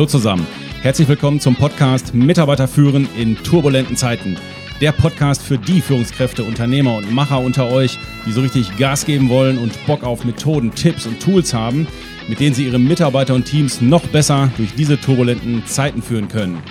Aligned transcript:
Hallo 0.00 0.08
zusammen. 0.08 0.46
Herzlich 0.80 1.08
willkommen 1.08 1.40
zum 1.40 1.56
Podcast 1.56 2.14
Mitarbeiter 2.14 2.66
führen 2.66 3.06
in 3.18 3.36
turbulenten 3.36 3.98
Zeiten. 3.98 4.38
Der 4.80 4.92
Podcast 4.92 5.42
für 5.42 5.58
die 5.58 5.82
Führungskräfte, 5.82 6.42
Unternehmer 6.42 6.96
und 6.96 7.12
Macher 7.12 7.38
unter 7.40 7.70
euch, 7.70 7.98
die 8.24 8.32
so 8.32 8.40
richtig 8.40 8.78
Gas 8.78 9.04
geben 9.04 9.28
wollen 9.28 9.58
und 9.58 9.74
Bock 9.84 10.02
auf 10.02 10.24
Methoden, 10.24 10.74
Tipps 10.74 11.04
und 11.04 11.20
Tools 11.20 11.52
haben, 11.52 11.86
mit 12.28 12.40
denen 12.40 12.54
sie 12.54 12.64
ihre 12.64 12.78
Mitarbeiter 12.78 13.34
und 13.34 13.44
Teams 13.44 13.82
noch 13.82 14.06
besser 14.06 14.50
durch 14.56 14.74
diese 14.74 14.98
turbulenten 14.98 15.66
Zeiten 15.66 16.00
führen 16.00 16.28
können. 16.28 16.62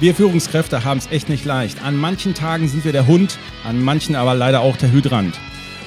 Wir 0.00 0.16
Führungskräfte 0.16 0.82
haben 0.82 0.98
es 0.98 1.08
echt 1.12 1.28
nicht 1.28 1.44
leicht. 1.44 1.84
An 1.84 1.94
manchen 1.94 2.34
Tagen 2.34 2.66
sind 2.66 2.84
wir 2.84 2.90
der 2.90 3.06
Hund, 3.06 3.38
an 3.62 3.80
manchen 3.80 4.16
aber 4.16 4.34
leider 4.34 4.62
auch 4.62 4.76
der 4.76 4.90
Hydrant. 4.90 5.38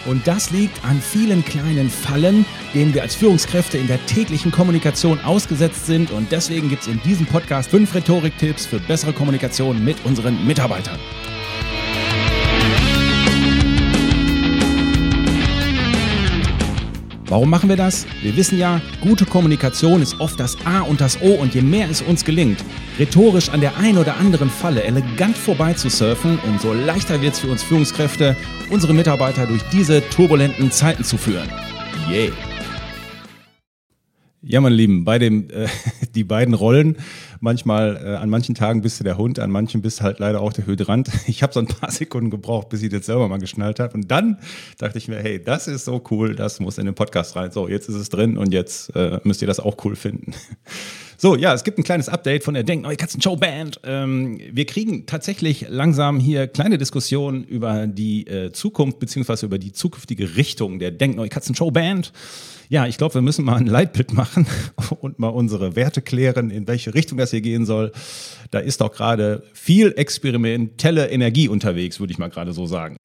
Und 0.06 0.28
das 0.28 0.52
liegt 0.52 0.84
an 0.84 1.02
vielen 1.02 1.46
kleinen 1.46 1.90
Fallen, 1.90 2.46
denen 2.74 2.94
wir 2.94 3.02
als 3.02 3.16
Führungskräfte 3.16 3.78
in 3.78 3.88
der 3.88 4.06
täglichen 4.06 4.52
Kommunikation 4.52 5.20
ausgesetzt 5.22 5.86
sind. 5.86 6.12
Und 6.12 6.32
deswegen 6.32 6.70
gibt 6.70 6.84
es 6.84 6.88
in 6.88 7.02
diesem 7.04 7.26
Podcast 7.26 7.72
fünf 7.72 7.94
Rhetoriktipps 7.96 8.66
für 8.66 8.80
bessere 8.80 9.14
Kommunikation 9.14 9.84
mit 9.84 9.98
unseren 10.06 10.46
Mitarbeitern. 10.46 11.00
Warum 17.34 17.50
machen 17.50 17.68
wir 17.68 17.76
das? 17.76 18.06
Wir 18.22 18.38
wissen 18.38 18.60
ja, 18.60 18.80
gute 19.02 19.26
Kommunikation 19.26 20.04
ist 20.04 20.20
oft 20.20 20.40
das 20.40 20.56
A 20.66 20.82
und 20.82 21.02
das 21.02 21.20
O 21.20 21.34
und 21.34 21.56
je 21.56 21.64
mehr 21.64 21.90
es 21.90 22.04
uns 22.04 22.24
gelingt, 22.24 22.64
rhetorisch 23.00 23.50
an 23.50 23.60
der 23.60 23.76
einen 23.76 23.98
oder 23.98 24.18
anderen 24.18 24.52
Falle 24.52 24.84
elegant 24.84 25.36
vorbei 25.36 25.74
zu 25.74 25.90
surfen, 25.90 26.38
umso 26.48 26.74
leichter 26.74 27.24
wird 27.24 27.34
es 27.34 27.40
für 27.40 27.48
uns 27.50 27.64
Führungskräfte, 27.64 28.38
unsere 28.70 28.94
Mitarbeiter 28.94 29.48
durch 29.48 29.64
diese 29.72 30.08
turbulenten 30.10 30.70
Zeiten 30.70 31.04
zu 31.04 31.18
führen. 31.18 31.50
Yay! 32.08 32.32
Ja, 34.46 34.60
meine 34.60 34.76
Lieben, 34.76 35.06
bei 35.06 35.20
dem, 35.20 35.50
äh, 35.52 35.68
die 36.16 36.26
beiden 36.26 36.54
Rollen, 36.54 36.98
manchmal, 37.40 37.96
äh, 37.96 38.16
an 38.18 38.30
manchen 38.30 38.56
Tagen 38.56 38.82
bist 38.82 39.00
du 39.00 39.06
der 39.06 39.18
Hund, 39.18 39.40
an 39.40 39.50
manchen 39.50 39.82
bist 39.82 40.02
du 40.02 40.04
halt 40.04 40.20
leider 40.20 40.42
auch 40.42 40.52
der 40.52 40.68
Hydrant. 40.68 41.10
Ich 41.28 41.42
habe 41.42 41.54
so 41.54 41.62
ein 41.62 41.68
paar 41.68 41.90
Sekunden 41.90 42.30
gebraucht, 42.30 42.68
bis 42.68 42.84
ich 42.84 42.90
das 42.90 43.06
selber 43.06 43.30
mal 43.30 43.40
geschnallt 43.40 43.80
habe. 43.80 43.94
Und 43.94 44.12
dann 44.12 44.40
dachte 44.78 44.98
ich 44.98 45.08
mir, 45.08 45.20
hey, 45.20 45.42
das 45.42 45.70
ist 45.70 45.86
so 45.86 46.04
cool, 46.12 46.36
das 46.36 46.60
muss 46.60 46.78
in 46.78 46.86
den 46.86 46.94
Podcast 46.94 47.38
rein. 47.38 47.52
So, 47.52 47.70
jetzt 47.70 47.88
ist 47.88 47.96
es 47.96 48.10
drin 48.10 48.38
und 48.38 48.52
jetzt 48.52 48.94
äh, 48.98 49.22
müsst 49.24 49.42
ihr 49.42 49.48
das 49.48 49.62
auch 49.62 49.78
cool 49.86 49.96
finden. 49.96 50.34
So, 51.24 51.38
ja, 51.38 51.54
es 51.54 51.64
gibt 51.64 51.78
ein 51.78 51.86
kleines 51.86 52.10
Update 52.10 52.44
von 52.44 52.54
der 52.54 52.64
Denk 52.64 52.84
Neue 52.84 52.98
Katzen 52.98 53.22
Show 53.22 53.38
Band. 53.38 53.80
Ähm, 53.86 54.42
wir 54.52 54.66
kriegen 54.66 55.06
tatsächlich 55.06 55.68
langsam 55.70 56.20
hier 56.20 56.48
kleine 56.48 56.78
Diskussionen 56.78 57.46
über 57.46 57.88
die 57.88 58.28
äh, 58.28 58.52
Zukunft 58.52 59.00
beziehungsweise 59.00 59.46
über 59.46 59.58
die 59.58 59.72
zukünftige 59.72 60.36
Richtung 60.36 60.80
der 60.80 60.92
Denk 60.92 61.16
Neue 61.16 61.30
Katzen 61.30 61.56
Show 61.56 61.72
Band. 61.72 62.12
Ja, 62.68 62.88
ich 62.88 62.98
glaube, 62.98 63.14
wir 63.14 63.22
müssen 63.22 63.46
mal 63.46 63.56
ein 63.56 63.68
Leitbild 63.68 64.12
machen 64.16 64.46
und 65.00 65.18
mal 65.18 65.30
unsere 65.30 65.78
Werte 65.78 66.02
klären, 66.02 66.50
in 66.50 66.68
welche 66.68 66.94
Richtung 66.94 67.18
das 67.18 67.32
hier 67.32 67.40
gehen 67.40 67.66
soll. 67.66 67.94
Da 68.52 68.60
ist 68.60 68.82
doch 68.82 68.92
gerade 68.92 69.44
viel 69.54 69.94
experimentelle 69.96 71.10
Energie 71.10 71.48
unterwegs, 71.48 72.02
würde 72.02 72.12
ich 72.12 72.18
mal 72.18 72.32
gerade 72.32 72.52
so 72.52 72.66
sagen. 72.66 72.98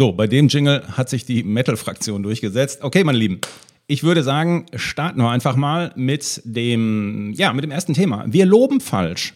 So, 0.00 0.12
bei 0.12 0.26
dem 0.26 0.48
Jingle 0.48 0.82
hat 0.92 1.10
sich 1.10 1.26
die 1.26 1.42
Metal-Fraktion 1.42 2.22
durchgesetzt. 2.22 2.82
Okay, 2.82 3.04
meine 3.04 3.18
Lieben, 3.18 3.38
ich 3.86 4.02
würde 4.02 4.22
sagen, 4.22 4.64
starten 4.74 5.20
wir 5.20 5.28
einfach 5.28 5.56
mal 5.56 5.92
mit 5.94 6.40
dem, 6.46 7.34
ja, 7.36 7.52
mit 7.52 7.64
dem 7.64 7.70
ersten 7.70 7.92
Thema. 7.92 8.24
Wir 8.26 8.46
loben 8.46 8.80
falsch. 8.80 9.34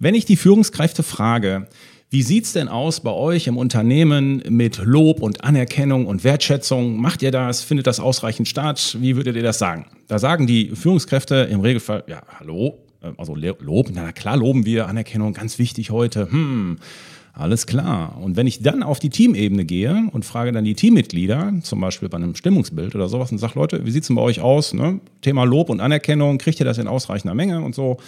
Wenn 0.00 0.16
ich 0.16 0.24
die 0.24 0.34
Führungskräfte 0.34 1.04
frage, 1.04 1.68
wie 2.10 2.22
sieht's 2.22 2.52
denn 2.52 2.66
aus 2.66 2.98
bei 2.98 3.12
euch 3.12 3.46
im 3.46 3.56
Unternehmen 3.56 4.42
mit 4.48 4.78
Lob 4.78 5.22
und 5.22 5.44
Anerkennung 5.44 6.06
und 6.06 6.24
Wertschätzung? 6.24 7.00
Macht 7.00 7.22
ihr 7.22 7.30
das? 7.30 7.62
Findet 7.62 7.86
das 7.86 8.00
ausreichend 8.00 8.48
statt? 8.48 8.96
Wie 8.98 9.14
würdet 9.14 9.36
ihr 9.36 9.44
das 9.44 9.60
sagen? 9.60 9.86
Da 10.08 10.18
sagen 10.18 10.48
die 10.48 10.70
Führungskräfte 10.74 11.46
im 11.48 11.60
Regelfall, 11.60 12.02
ja, 12.08 12.22
hallo, 12.40 12.80
äh, 13.02 13.12
also 13.18 13.36
Lob, 13.36 13.90
na 13.92 14.10
klar 14.10 14.36
loben 14.36 14.66
wir, 14.66 14.88
Anerkennung, 14.88 15.32
ganz 15.32 15.60
wichtig 15.60 15.90
heute. 15.92 16.28
Hm, 16.28 16.78
alles 17.38 17.66
klar. 17.66 18.16
Und 18.20 18.36
wenn 18.36 18.46
ich 18.46 18.62
dann 18.62 18.82
auf 18.82 18.98
die 18.98 19.10
Teamebene 19.10 19.64
gehe 19.64 20.08
und 20.12 20.24
frage 20.24 20.52
dann 20.52 20.64
die 20.64 20.74
Teammitglieder, 20.74 21.52
zum 21.62 21.80
Beispiel 21.80 22.08
bei 22.08 22.16
einem 22.16 22.34
Stimmungsbild 22.34 22.94
oder 22.94 23.08
sowas, 23.08 23.30
und 23.30 23.38
sage, 23.38 23.58
Leute, 23.58 23.84
wie 23.84 23.90
sieht 23.90 24.02
es 24.02 24.06
denn 24.06 24.16
bei 24.16 24.22
euch 24.22 24.40
aus? 24.40 24.72
Ne? 24.72 25.00
Thema 25.20 25.44
Lob 25.44 25.68
und 25.68 25.80
Anerkennung, 25.80 26.38
kriegt 26.38 26.58
ihr 26.60 26.66
das 26.66 26.78
in 26.78 26.88
ausreichender 26.88 27.34
Menge 27.34 27.60
und 27.62 27.74
so? 27.74 27.98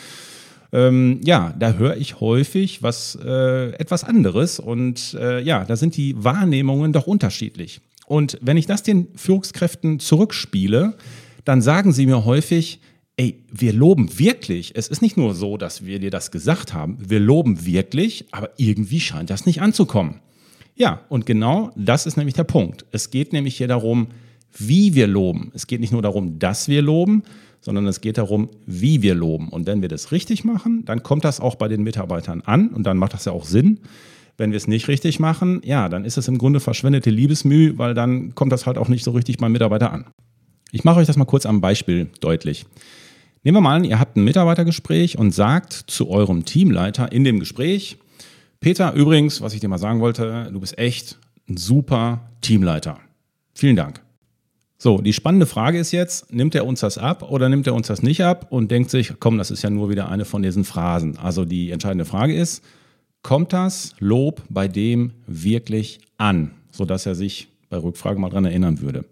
Ähm, 0.72 1.20
ja, 1.24 1.54
da 1.58 1.74
höre 1.74 1.96
ich 1.96 2.20
häufig 2.20 2.82
was 2.82 3.18
äh, 3.22 3.70
etwas 3.72 4.04
anderes 4.04 4.60
und 4.60 5.16
äh, 5.18 5.40
ja, 5.40 5.64
da 5.64 5.76
sind 5.76 5.96
die 5.96 6.22
Wahrnehmungen 6.22 6.92
doch 6.92 7.06
unterschiedlich. 7.06 7.80
Und 8.06 8.38
wenn 8.40 8.56
ich 8.56 8.66
das 8.66 8.82
den 8.82 9.08
Führungskräften 9.14 10.00
zurückspiele, 10.00 10.94
dann 11.44 11.62
sagen 11.62 11.92
sie 11.92 12.06
mir 12.06 12.24
häufig, 12.24 12.80
ey, 13.18 13.42
wir 13.52 13.72
loben 13.72 14.18
wirklich. 14.18 14.72
Es 14.74 14.88
ist 14.88 15.02
nicht 15.02 15.16
nur 15.16 15.34
so, 15.34 15.58
dass 15.58 15.84
wir 15.84 15.98
dir 15.98 16.10
das 16.10 16.30
gesagt 16.30 16.72
haben, 16.72 16.96
wir 17.00 17.20
loben 17.20 17.66
wirklich, 17.66 18.26
aber 18.30 18.50
irgendwie 18.56 19.00
scheint 19.00 19.28
das 19.28 19.44
nicht 19.44 19.60
anzukommen. 19.60 20.20
Ja, 20.76 21.00
und 21.08 21.26
genau 21.26 21.72
das 21.74 22.06
ist 22.06 22.16
nämlich 22.16 22.36
der 22.36 22.44
Punkt. 22.44 22.86
Es 22.92 23.10
geht 23.10 23.32
nämlich 23.32 23.56
hier 23.56 23.66
darum, 23.66 24.06
wie 24.56 24.94
wir 24.94 25.08
loben. 25.08 25.50
Es 25.52 25.66
geht 25.66 25.80
nicht 25.80 25.92
nur 25.92 26.00
darum, 26.00 26.38
dass 26.38 26.68
wir 26.68 26.80
loben, 26.80 27.24
sondern 27.60 27.88
es 27.88 28.00
geht 28.00 28.18
darum, 28.18 28.48
wie 28.66 29.02
wir 29.02 29.16
loben. 29.16 29.48
Und 29.48 29.66
wenn 29.66 29.82
wir 29.82 29.88
das 29.88 30.12
richtig 30.12 30.44
machen, 30.44 30.84
dann 30.84 31.02
kommt 31.02 31.24
das 31.24 31.40
auch 31.40 31.56
bei 31.56 31.66
den 31.66 31.82
Mitarbeitern 31.82 32.40
an 32.42 32.68
und 32.68 32.84
dann 32.84 32.96
macht 32.96 33.14
das 33.14 33.24
ja 33.24 33.32
auch 33.32 33.44
Sinn. 33.44 33.80
Wenn 34.36 34.52
wir 34.52 34.56
es 34.56 34.68
nicht 34.68 34.86
richtig 34.86 35.18
machen, 35.18 35.60
ja, 35.64 35.88
dann 35.88 36.04
ist 36.04 36.16
es 36.16 36.28
im 36.28 36.38
Grunde 36.38 36.60
verschwendete 36.60 37.10
Liebesmüh, 37.10 37.72
weil 37.76 37.94
dann 37.94 38.36
kommt 38.36 38.52
das 38.52 38.64
halt 38.64 38.78
auch 38.78 38.88
nicht 38.88 39.02
so 39.02 39.10
richtig 39.10 39.38
beim 39.38 39.50
Mitarbeiter 39.50 39.92
an. 39.92 40.06
Ich 40.70 40.84
mache 40.84 41.00
euch 41.00 41.08
das 41.08 41.16
mal 41.16 41.24
kurz 41.24 41.46
am 41.46 41.60
Beispiel 41.60 42.08
deutlich. 42.20 42.64
Nehmen 43.48 43.56
wir 43.56 43.62
mal 43.62 43.76
an, 43.76 43.84
ihr 43.84 43.98
habt 43.98 44.14
ein 44.14 44.24
Mitarbeitergespräch 44.24 45.16
und 45.16 45.30
sagt 45.30 45.72
zu 45.72 46.10
eurem 46.10 46.44
Teamleiter 46.44 47.10
in 47.10 47.24
dem 47.24 47.40
Gespräch, 47.40 47.96
Peter, 48.60 48.92
übrigens, 48.92 49.40
was 49.40 49.54
ich 49.54 49.60
dir 49.60 49.68
mal 49.68 49.78
sagen 49.78 50.00
wollte, 50.00 50.50
du 50.52 50.60
bist 50.60 50.76
echt 50.76 51.18
ein 51.48 51.56
super 51.56 52.28
Teamleiter. 52.42 52.98
Vielen 53.54 53.74
Dank. 53.74 54.02
So, 54.76 54.98
die 54.98 55.14
spannende 55.14 55.46
Frage 55.46 55.78
ist 55.78 55.92
jetzt, 55.92 56.30
nimmt 56.30 56.54
er 56.54 56.66
uns 56.66 56.80
das 56.80 56.98
ab 56.98 57.22
oder 57.22 57.48
nimmt 57.48 57.66
er 57.66 57.72
uns 57.72 57.86
das 57.86 58.02
nicht 58.02 58.22
ab 58.22 58.48
und 58.50 58.70
denkt 58.70 58.90
sich, 58.90 59.14
komm, 59.18 59.38
das 59.38 59.50
ist 59.50 59.62
ja 59.62 59.70
nur 59.70 59.88
wieder 59.88 60.10
eine 60.10 60.26
von 60.26 60.42
diesen 60.42 60.64
Phrasen. 60.64 61.16
Also 61.16 61.46
die 61.46 61.70
entscheidende 61.70 62.04
Frage 62.04 62.34
ist, 62.34 62.62
kommt 63.22 63.54
das 63.54 63.94
Lob 63.98 64.42
bei 64.50 64.68
dem 64.68 65.12
wirklich 65.26 66.00
an, 66.18 66.50
sodass 66.70 67.06
er 67.06 67.14
sich 67.14 67.48
bei 67.70 67.78
Rückfrage 67.78 68.20
mal 68.20 68.28
dran 68.28 68.44
erinnern 68.44 68.82
würde? 68.82 69.06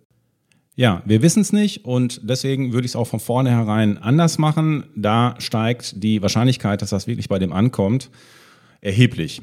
Ja, 0.79 1.03
wir 1.07 1.23
wissen 1.23 1.41
es 1.41 1.55
nicht 1.55 1.87
und 1.87 2.21
deswegen 2.23 2.75
würde 2.75 2.85
ich 2.85 2.93
es 2.93 2.97
auch 2.97 3.07
von 3.07 3.19
vornherein 3.19 3.97
anders 3.97 4.37
machen. 4.37 4.85
Da 4.95 5.35
steigt 5.39 6.03
die 6.03 6.21
Wahrscheinlichkeit, 6.21 6.83
dass 6.83 6.91
das 6.91 7.07
wirklich 7.07 7.31
bei 7.31 7.39
dem 7.39 7.51
ankommt, 7.51 8.11
erheblich. 8.83 9.41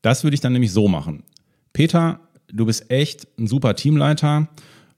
Das 0.00 0.22
würde 0.22 0.34
ich 0.36 0.40
dann 0.40 0.52
nämlich 0.52 0.70
so 0.70 0.86
machen. 0.86 1.24
Peter, 1.72 2.20
du 2.52 2.66
bist 2.66 2.88
echt 2.88 3.26
ein 3.36 3.48
super 3.48 3.74
Teamleiter 3.74 4.48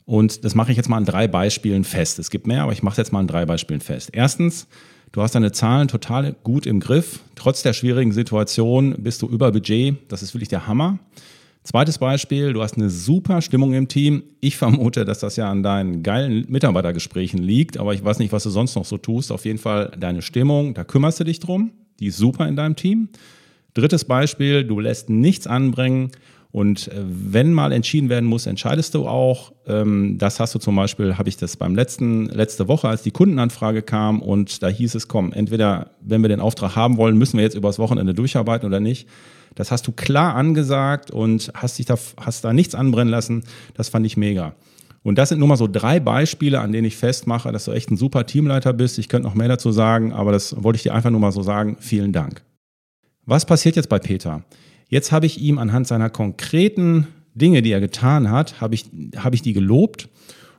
und 0.05 0.45
das 0.45 0.55
mache 0.55 0.73
ich 0.73 0.77
jetzt 0.77 0.91
mal 0.91 0.99
an 0.99 1.07
drei 1.07 1.27
Beispielen 1.27 1.85
fest. 1.85 2.19
Es 2.19 2.29
gibt 2.29 2.47
mehr, 2.47 2.63
aber 2.63 2.73
ich 2.73 2.83
mache 2.83 2.93
es 2.93 2.99
jetzt 2.99 3.13
mal 3.13 3.21
an 3.21 3.27
drei 3.27 3.47
Beispielen 3.47 3.81
fest. 3.81 4.11
Erstens, 4.13 4.69
du 5.13 5.23
hast 5.23 5.35
deine 5.35 5.53
Zahlen 5.53 5.89
total 5.89 6.35
gut 6.45 6.67
im 6.67 6.81
Griff. 6.81 7.21
Trotz 7.35 7.63
der 7.63 7.73
schwierigen 7.73 8.13
Situation 8.13 8.95
bist 8.99 9.23
du 9.23 9.27
über 9.27 9.53
Budget. 9.53 9.97
Das 10.09 10.23
ist 10.23 10.35
wirklich 10.35 10.51
der 10.51 10.67
Hammer. 10.67 10.99
Zweites 11.67 11.99
Beispiel, 11.99 12.53
du 12.53 12.63
hast 12.63 12.77
eine 12.77 12.91
super 12.91 13.43
Stimmung 13.43 13.75
im 13.75 13.89
Team. 13.89 14.23
Ich 14.39 14.57
vermute, 14.57 15.05
dass 15.05 15.19
das 15.19 15.35
ja 15.35 15.51
an 15.51 15.65
deinen 15.65 16.05
geilen 16.05 16.47
Mitarbeitergesprächen 16.49 17.43
liegt, 17.43 17.77
aber 17.77 17.93
ich 17.93 18.05
weiß 18.05 18.21
nicht, 18.21 18.33
was 18.33 18.45
du 18.45 18.51
sonst 18.51 18.77
noch 18.77 18.85
so 18.85 18.99
tust. 18.99 19.33
Auf 19.33 19.45
jeden 19.45 19.59
Fall 19.59 19.91
deine 19.99 20.23
Stimmung, 20.23 20.75
da 20.75 20.85
kümmerst 20.85 21.19
du 21.19 21.25
dich 21.25 21.41
drum. 21.41 21.73
Die 21.99 22.07
ist 22.07 22.19
super 22.19 22.47
in 22.47 22.55
deinem 22.55 22.77
Team. 22.77 23.09
Drittes 23.75 24.05
Beispiel, 24.05 24.63
du 24.63 24.79
lässt 24.79 25.11
nichts 25.11 25.49
anbringen 25.49 26.13
und 26.57 26.89
äh, 26.89 26.95
wenn 27.05 27.53
mal 27.53 27.71
entschieden 27.71 28.09
werden 28.09 28.25
muss, 28.25 28.47
entscheidest 28.47 28.95
du 28.95 29.07
auch. 29.07 29.53
Ähm, 29.67 30.17
das 30.17 30.41
hast 30.41 30.55
du 30.55 30.59
zum 30.59 30.75
Beispiel, 30.75 31.19
habe 31.19 31.29
ich 31.29 31.37
das 31.37 31.59
beim 31.59 31.75
letzten, 31.75 32.31
letzte 32.31 32.67
Woche, 32.67 32.89
als 32.89 33.03
die 33.03 33.11
Kundenanfrage 33.11 33.83
kam 33.83 34.23
und 34.23 34.63
da 34.63 34.69
hieß 34.69 34.95
es, 34.95 35.07
komm, 35.07 35.35
entweder, 35.35 35.91
wenn 36.01 36.23
wir 36.23 36.31
den 36.31 36.41
Auftrag 36.41 36.75
haben 36.75 36.97
wollen, 36.97 37.19
müssen 37.19 37.37
wir 37.37 37.45
jetzt 37.45 37.57
übers 37.57 37.79
Wochenende 37.79 38.15
durcharbeiten 38.15 38.67
oder 38.67 38.81
nicht. 38.81 39.07
Das 39.55 39.71
hast 39.71 39.87
du 39.87 39.93
klar 39.93 40.35
angesagt 40.35 41.11
und 41.11 41.53
hast 41.53 41.79
dich 41.79 41.85
da, 41.85 41.97
hast 42.19 42.43
da 42.43 42.55
nichts 42.55 42.75
anbrennen 42.75 43.11
lassen. 43.11 43.45
Das 43.75 43.91
fand 43.91 44.07
ich 44.07 44.17
mega. 44.17 44.55
Und 45.03 45.19
das 45.19 45.29
sind 45.29 45.41
nur 45.41 45.49
mal 45.49 45.59
so 45.59 45.69
drei 45.71 46.01
Beispiele, 46.01 46.61
an 46.61 46.73
denen 46.73 46.87
ich 46.87 46.97
festmache, 46.97 47.53
dass 47.53 47.67
du 47.67 47.73
echt 47.73 47.91
ein 47.91 47.99
super 47.99 48.25
Teamleiter 48.25 48.73
bist. 48.73 48.99
Ich 48.99 49.11
könnte 49.11 49.29
noch 49.29 49.35
mehr 49.35 49.49
dazu 49.49 49.73
sagen, 49.73 50.15
aber 50.15 50.33
das 50.33 50.57
wollte 50.65 50.79
ich 50.79 50.85
dir 50.85 50.95
einfach 50.95 51.11
nur 51.11 51.21
mal 51.21 51.33
so 51.33 51.43
sagen. 51.43 51.77
Vielen 51.81 52.15
Dank. 52.15 52.41
Was 53.27 53.45
passiert 53.45 53.77
jetzt 53.77 53.91
bei 53.91 53.99
Peter? 53.99 54.43
Jetzt 54.89 55.13
habe 55.13 55.27
ich 55.27 55.41
ihm 55.41 55.59
anhand 55.59 55.87
seiner 55.87 56.11
konkreten 56.11 57.09
Dinge, 57.35 57.63
die 57.63 57.73
er 57.73 57.81
getan 57.81 58.31
hat, 58.31 58.61
habe 58.61 58.75
ich, 58.75 58.87
habe 59.17 59.35
ich 59.35 59.43
die 59.43 59.53
gelobt. 59.53 60.09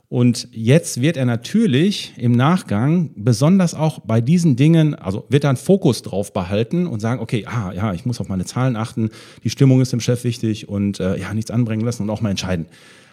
Und 0.09 0.47
jetzt 0.51 1.01
wird 1.01 1.17
er 1.17 1.25
natürlich 1.25 2.13
im 2.15 2.31
Nachgang 2.31 3.11
besonders 3.15 3.73
auch 3.73 3.99
bei 3.99 4.21
diesen 4.21 4.55
Dingen, 4.55 4.95
also 4.95 5.25
wird 5.27 5.43
er 5.43 5.49
einen 5.49 5.57
Fokus 5.57 6.01
drauf 6.01 6.31
behalten 6.31 6.87
und 6.87 7.01
sagen, 7.01 7.19
okay, 7.19 7.45
ah, 7.45 7.73
ja, 7.73 7.93
ich 7.93 8.05
muss 8.05 8.21
auf 8.21 8.29
meine 8.29 8.45
Zahlen 8.45 8.77
achten, 8.77 9.09
die 9.43 9.49
Stimmung 9.49 9.81
ist 9.81 9.91
dem 9.91 9.99
Chef 9.99 10.23
wichtig 10.23 10.69
und 10.69 11.01
äh, 11.01 11.19
ja, 11.19 11.33
nichts 11.33 11.51
anbringen 11.51 11.85
lassen 11.85 12.03
und 12.03 12.09
auch 12.09 12.21
mal 12.21 12.29
entscheiden. 12.29 12.67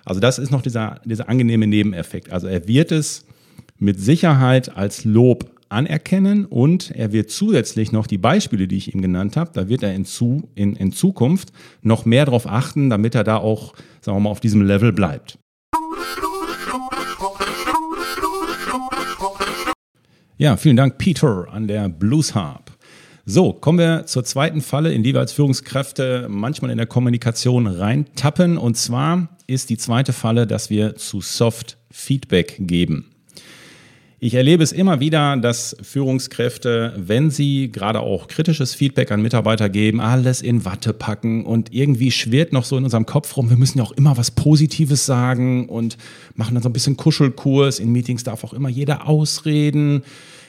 Also 0.04 0.20
das 0.20 0.38
ist 0.38 0.52
noch 0.52 0.62
dieser, 0.62 1.00
dieser 1.04 1.28
angenehme 1.28 1.66
Nebeneffekt. 1.66 2.30
Also 2.30 2.46
er 2.46 2.68
wird 2.68 2.92
es 2.92 3.24
mit 3.78 3.98
Sicherheit 3.98 4.76
als 4.76 5.04
Lob 5.04 5.50
anerkennen 5.68 6.44
und 6.44 6.90
er 6.90 7.12
wird 7.12 7.30
zusätzlich 7.30 7.92
noch 7.92 8.06
die 8.06 8.18
Beispiele, 8.18 8.68
die 8.68 8.76
ich 8.76 8.94
ihm 8.94 9.02
genannt 9.02 9.36
habe, 9.36 9.50
da 9.52 9.68
wird 9.68 9.82
er 9.82 9.94
in, 9.94 10.04
zu, 10.04 10.48
in, 10.54 10.76
in 10.76 10.92
Zukunft 10.92 11.52
noch 11.82 12.04
mehr 12.04 12.24
darauf 12.24 12.46
achten, 12.46 12.90
damit 12.90 13.14
er 13.14 13.24
da 13.24 13.36
auch, 13.36 13.74
sagen 14.00 14.16
wir 14.16 14.20
mal, 14.20 14.30
auf 14.30 14.40
diesem 14.40 14.62
Level 14.62 14.92
bleibt. 14.92 15.38
Ja, 20.36 20.56
vielen 20.56 20.76
Dank, 20.76 20.98
Peter, 20.98 21.46
an 21.50 21.68
der 21.68 21.88
Blues 21.88 22.34
Harp. 22.34 22.72
So, 23.24 23.54
kommen 23.54 23.78
wir 23.78 24.04
zur 24.04 24.24
zweiten 24.24 24.60
Falle, 24.60 24.92
in 24.92 25.02
die 25.02 25.14
wir 25.14 25.20
als 25.20 25.32
Führungskräfte 25.32 26.26
manchmal 26.28 26.70
in 26.70 26.76
der 26.76 26.86
Kommunikation 26.86 27.66
reintappen. 27.66 28.58
Und 28.58 28.76
zwar 28.76 29.28
ist 29.46 29.70
die 29.70 29.78
zweite 29.78 30.12
Falle, 30.12 30.46
dass 30.46 30.68
wir 30.68 30.96
zu 30.96 31.22
Soft 31.22 31.78
Feedback 31.90 32.56
geben. 32.58 33.13
Ich 34.24 34.32
erlebe 34.32 34.62
es 34.64 34.72
immer 34.72 35.00
wieder, 35.00 35.36
dass 35.36 35.76
Führungskräfte, 35.82 36.94
wenn 36.96 37.30
sie 37.30 37.70
gerade 37.70 38.00
auch 38.00 38.26
kritisches 38.26 38.74
Feedback 38.74 39.12
an 39.12 39.20
Mitarbeiter 39.20 39.68
geben, 39.68 40.00
alles 40.00 40.40
in 40.40 40.64
Watte 40.64 40.94
packen 40.94 41.44
und 41.44 41.74
irgendwie 41.74 42.10
schwirrt 42.10 42.50
noch 42.50 42.64
so 42.64 42.78
in 42.78 42.84
unserem 42.84 43.04
Kopf 43.04 43.36
rum, 43.36 43.50
wir 43.50 43.58
müssen 43.58 43.76
ja 43.76 43.84
auch 43.84 43.92
immer 43.92 44.16
was 44.16 44.30
Positives 44.30 45.04
sagen 45.04 45.68
und 45.68 45.98
machen 46.36 46.54
dann 46.54 46.62
so 46.62 46.70
ein 46.70 46.72
bisschen 46.72 46.96
Kuschelkurs. 46.96 47.78
In 47.78 47.92
Meetings 47.92 48.24
darf 48.24 48.44
auch 48.44 48.54
immer 48.54 48.70
jeder 48.70 49.06
ausreden. 49.06 50.04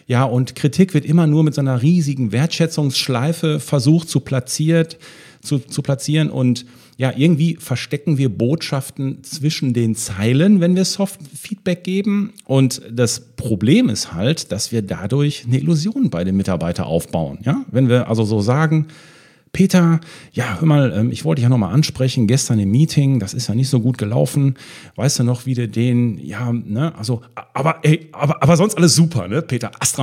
Ja, 0.08 0.24
und 0.24 0.56
Kritik 0.56 0.94
wird 0.94 1.04
immer 1.04 1.28
nur 1.28 1.44
mit 1.44 1.54
so 1.54 1.60
einer 1.60 1.82
riesigen 1.82 2.32
Wertschätzungsschleife 2.32 3.60
versucht 3.60 4.08
zu 4.08 4.22
platziert, 4.22 4.98
zu, 5.42 5.60
zu 5.60 5.82
platzieren 5.82 6.30
und 6.30 6.66
ja, 6.98 7.12
irgendwie 7.16 7.58
verstecken 7.60 8.18
wir 8.18 8.30
Botschaften 8.30 9.24
zwischen 9.24 9.74
den 9.74 9.96
Zeilen, 9.96 10.62
wenn 10.62 10.76
wir 10.76 10.86
Soft 10.86 11.20
Feedback 11.36 11.84
geben. 11.84 12.34
Und 12.46 12.82
das 12.90 13.20
Problem 13.36 13.90
ist 13.90 14.14
halt, 14.14 14.52
dass 14.52 14.72
wir 14.72 14.82
dadurch 14.82 15.44
eine 15.46 15.58
Illusion 15.58 16.10
bei 16.10 16.24
den 16.24 16.38
Mitarbeitern 16.38 16.86
aufbauen. 16.86 17.40
Ja, 17.44 17.66
wenn 17.70 17.90
wir 17.90 18.08
also 18.08 18.24
so 18.24 18.40
sagen, 18.40 18.88
Peter, 19.52 20.02
ja, 20.34 20.58
hör 20.60 20.68
mal, 20.68 20.94
ähm, 20.94 21.12
ich 21.12 21.24
wollte 21.24 21.40
dich 21.40 21.44
ja 21.44 21.50
nochmal 21.50 21.74
ansprechen, 21.74 22.28
gestern 22.28 22.60
im 22.60 22.72
Meeting, 22.72 23.20
das 23.20 23.34
ist 23.34 23.48
ja 23.48 23.56
nicht 23.56 23.70
so 23.70 23.80
gut 23.80 23.98
gelaufen. 23.98 24.56
Weißt 24.96 25.20
du 25.20 25.24
noch, 25.24 25.46
wie 25.46 25.54
du 25.54 25.70
den, 25.70 26.18
ja, 26.18 26.52
ne, 26.52 26.94
also, 26.98 27.22
aber, 27.54 27.80
ey, 27.84 28.10
aber, 28.12 28.44
aber 28.44 28.58
sonst 28.58 28.76
alles 28.76 28.96
super, 28.96 29.30
ne, 29.30 29.42
Peter, 29.42 29.72
Ast. 29.80 29.98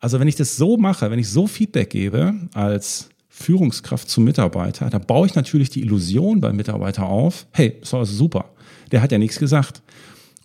Also, 0.00 0.20
wenn 0.20 0.28
ich 0.28 0.36
das 0.36 0.58
so 0.58 0.76
mache, 0.76 1.10
wenn 1.10 1.18
ich 1.18 1.30
so 1.30 1.46
Feedback 1.46 1.88
gebe 1.88 2.34
als 2.52 3.08
Führungskraft 3.36 4.08
zum 4.08 4.22
Mitarbeiter, 4.22 4.88
da 4.90 4.98
baue 5.00 5.26
ich 5.26 5.34
natürlich 5.34 5.68
die 5.68 5.80
Illusion 5.80 6.40
beim 6.40 6.54
Mitarbeiter 6.54 7.06
auf, 7.06 7.46
hey, 7.50 7.76
das 7.80 7.92
war 7.92 8.06
super, 8.06 8.50
der 8.92 9.02
hat 9.02 9.10
ja 9.10 9.18
nichts 9.18 9.40
gesagt. 9.40 9.82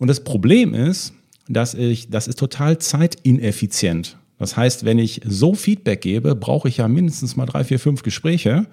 Und 0.00 0.08
das 0.08 0.24
Problem 0.24 0.74
ist, 0.74 1.14
dass 1.48 1.74
ich, 1.74 2.10
das 2.10 2.26
ist 2.26 2.38
total 2.38 2.78
zeitineffizient. 2.78 4.18
Das 4.38 4.56
heißt, 4.56 4.84
wenn 4.84 4.98
ich 4.98 5.20
so 5.24 5.54
Feedback 5.54 6.00
gebe, 6.00 6.34
brauche 6.34 6.68
ich 6.68 6.78
ja 6.78 6.88
mindestens 6.88 7.36
mal 7.36 7.46
drei, 7.46 7.62
vier, 7.62 7.78
fünf 7.78 8.02
Gespräche, 8.02 8.66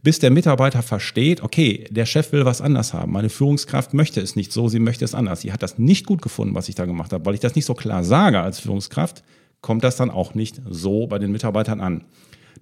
bis 0.00 0.20
der 0.20 0.30
Mitarbeiter 0.30 0.82
versteht, 0.82 1.42
okay, 1.42 1.86
der 1.90 2.06
Chef 2.06 2.30
will 2.30 2.44
was 2.44 2.60
anders 2.60 2.94
haben. 2.94 3.10
Meine 3.10 3.30
Führungskraft 3.30 3.94
möchte 3.94 4.20
es 4.20 4.36
nicht 4.36 4.52
so, 4.52 4.68
sie 4.68 4.78
möchte 4.78 5.04
es 5.04 5.14
anders. 5.14 5.40
Sie 5.40 5.52
hat 5.52 5.64
das 5.64 5.76
nicht 5.76 6.06
gut 6.06 6.22
gefunden, 6.22 6.54
was 6.54 6.68
ich 6.68 6.76
da 6.76 6.84
gemacht 6.84 7.12
habe. 7.12 7.26
Weil 7.26 7.34
ich 7.34 7.40
das 7.40 7.56
nicht 7.56 7.64
so 7.64 7.74
klar 7.74 8.04
sage 8.04 8.40
als 8.40 8.60
Führungskraft, 8.60 9.24
kommt 9.60 9.82
das 9.82 9.96
dann 9.96 10.10
auch 10.10 10.34
nicht 10.34 10.62
so 10.70 11.08
bei 11.08 11.18
den 11.18 11.32
Mitarbeitern 11.32 11.80
an. 11.80 12.04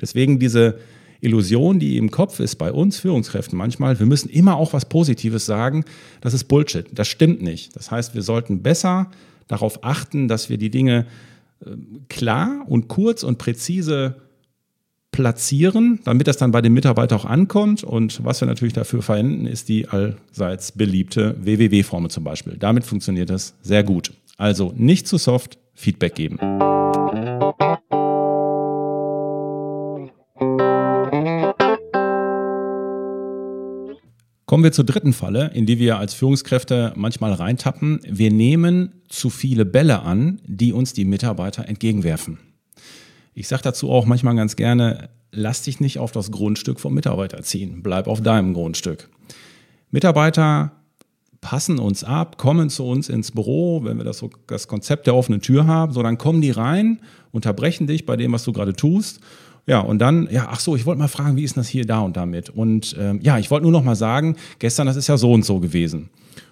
Deswegen 0.01 0.39
diese 0.39 0.79
Illusion, 1.25 1.79
die 1.79 1.97
im 1.97 2.11
Kopf 2.11 2.41
ist 2.41 2.57
bei 2.57 2.73
uns 2.73 2.99
Führungskräften 2.99 3.57
manchmal, 3.57 3.99
wir 3.99 4.07
müssen 4.07 4.29
immer 4.29 4.57
auch 4.57 4.73
was 4.73 4.85
Positives 4.85 5.47
sagen, 5.47 5.85
das 6.21 6.35
ist 6.35 6.45
Bullshit. 6.45 6.87
Das 6.93 7.09
stimmt 7.09 7.43
nicht. 7.43 7.75
Das 7.77 7.91
heißt, 7.91 8.15
wir 8.15 8.23
sollten 8.23 8.63
besser 8.63 9.11
darauf 9.49 9.85
achten, 9.85 10.29
dass 10.29 10.49
wir 10.49 10.59
die 10.59 10.71
Dinge 10.71 11.07
äh, 11.65 11.71
klar 12.09 12.65
und 12.67 12.89
kurz 12.89 13.23
und 13.23 13.39
präzise 13.39 14.17
platzieren, 15.15 16.01
damit 16.05 16.27
das 16.27 16.39
dann 16.39 16.51
bei 16.51 16.61
dem 16.61 16.75
Mitarbeiter 16.75 17.15
auch 17.15 17.25
ankommt. 17.25 17.85
Und 17.85 18.25
was 18.25 18.41
wir 18.41 18.47
natürlich 18.47 18.75
dafür 18.75 19.01
verwenden, 19.01 19.47
ist 19.47 19.69
die 19.69 19.87
allseits 19.89 20.73
beliebte 20.73 21.37
WWW-Formel 21.41 22.11
zum 22.11 22.25
Beispiel. 22.25 22.57
Damit 22.59 22.85
funktioniert 22.85 23.31
das 23.31 23.55
sehr 23.63 23.85
gut. 23.85 24.13
Also 24.37 24.73
nicht 24.77 25.07
zu 25.07 25.17
soft 25.17 25.59
Feedback 25.75 26.17
geben. 26.17 26.39
Kommen 34.55 34.63
wir 34.63 34.71
zur 34.71 34.85
dritten 34.85 35.13
Falle, 35.13 35.51
in 35.53 35.67
die 35.67 35.81
wir 35.81 35.99
als 35.99 36.15
Führungskräfte 36.15 36.93
manchmal 36.95 37.33
reintappen. 37.33 37.99
Wir 38.09 38.31
nehmen 38.31 38.93
zu 39.09 39.29
viele 39.29 39.65
Bälle 39.65 40.03
an, 40.03 40.41
die 40.47 40.73
uns 40.73 40.93
die 40.93 41.05
Mitarbeiter 41.05 41.67
entgegenwerfen. 41.67 42.39
Ich 43.35 43.49
sage 43.49 43.65
dazu 43.65 43.91
auch 43.91 44.07
manchmal 44.07 44.37
ganz 44.37 44.55
gerne, 44.55 45.11
lass 45.33 45.63
dich 45.63 45.81
nicht 45.81 45.99
auf 45.99 46.13
das 46.13 46.31
Grundstück 46.31 46.79
vom 46.79 46.95
Mitarbeiter 46.95 47.43
ziehen, 47.43 47.83
bleib 47.83 48.07
auf 48.07 48.21
deinem 48.21 48.55
Grundstück. 48.55 49.09
Mitarbeiter 49.91 50.71
passen 51.41 51.81
uns 51.81 52.05
ab, 52.05 52.39
kommen 52.39 52.71
zu 52.71 52.85
uns 52.85 53.09
ins 53.09 53.33
Büro, 53.33 53.83
wenn 53.83 53.97
wir 53.97 54.05
das, 54.05 54.25
das 54.47 54.69
Konzept 54.69 55.09
der 55.09 55.17
offenen 55.17 55.41
Tür 55.41 55.67
haben, 55.67 55.93
so 55.93 56.01
dann 56.01 56.17
kommen 56.17 56.41
die 56.41 56.53
rein, 56.53 57.01
unterbrechen 57.33 57.89
dich 57.89 58.07
bei 58.07 58.17
dem, 58.17 58.31
was 58.31 58.45
du 58.45 58.53
gerade 58.53 58.75
tust 58.75 59.19
ja, 59.67 59.81
und 59.81 59.99
dann, 59.99 60.29
ja, 60.31 60.49
ach 60.51 60.61
so, 60.61 60.77
ich 60.77 60.85
wollte 60.85 61.01
mal 61.01 61.09
fragen, 61.09 61.37
wie 61.37 61.45
ist 61.45 61.57
das 61.57 61.69
hier 61.69 61.87
da 61.87 62.01
und 62.01 62.17
damit? 62.17 62.51
Und 62.51 62.95
ähm, 62.99 63.21
ja, 63.23 63.39
ich 63.39 63.51
wollte 63.51 63.63
nur 63.63 63.73
noch 63.73 63.85
mal 63.85 63.97
sagen, 63.97 64.37
gestern, 64.59 64.87
das 64.87 64.97
ist 64.97 65.09
ja 65.09 65.17
so 65.17 65.33
und 65.33 65.45
so 65.45 65.61
gewesen. 65.61 66.11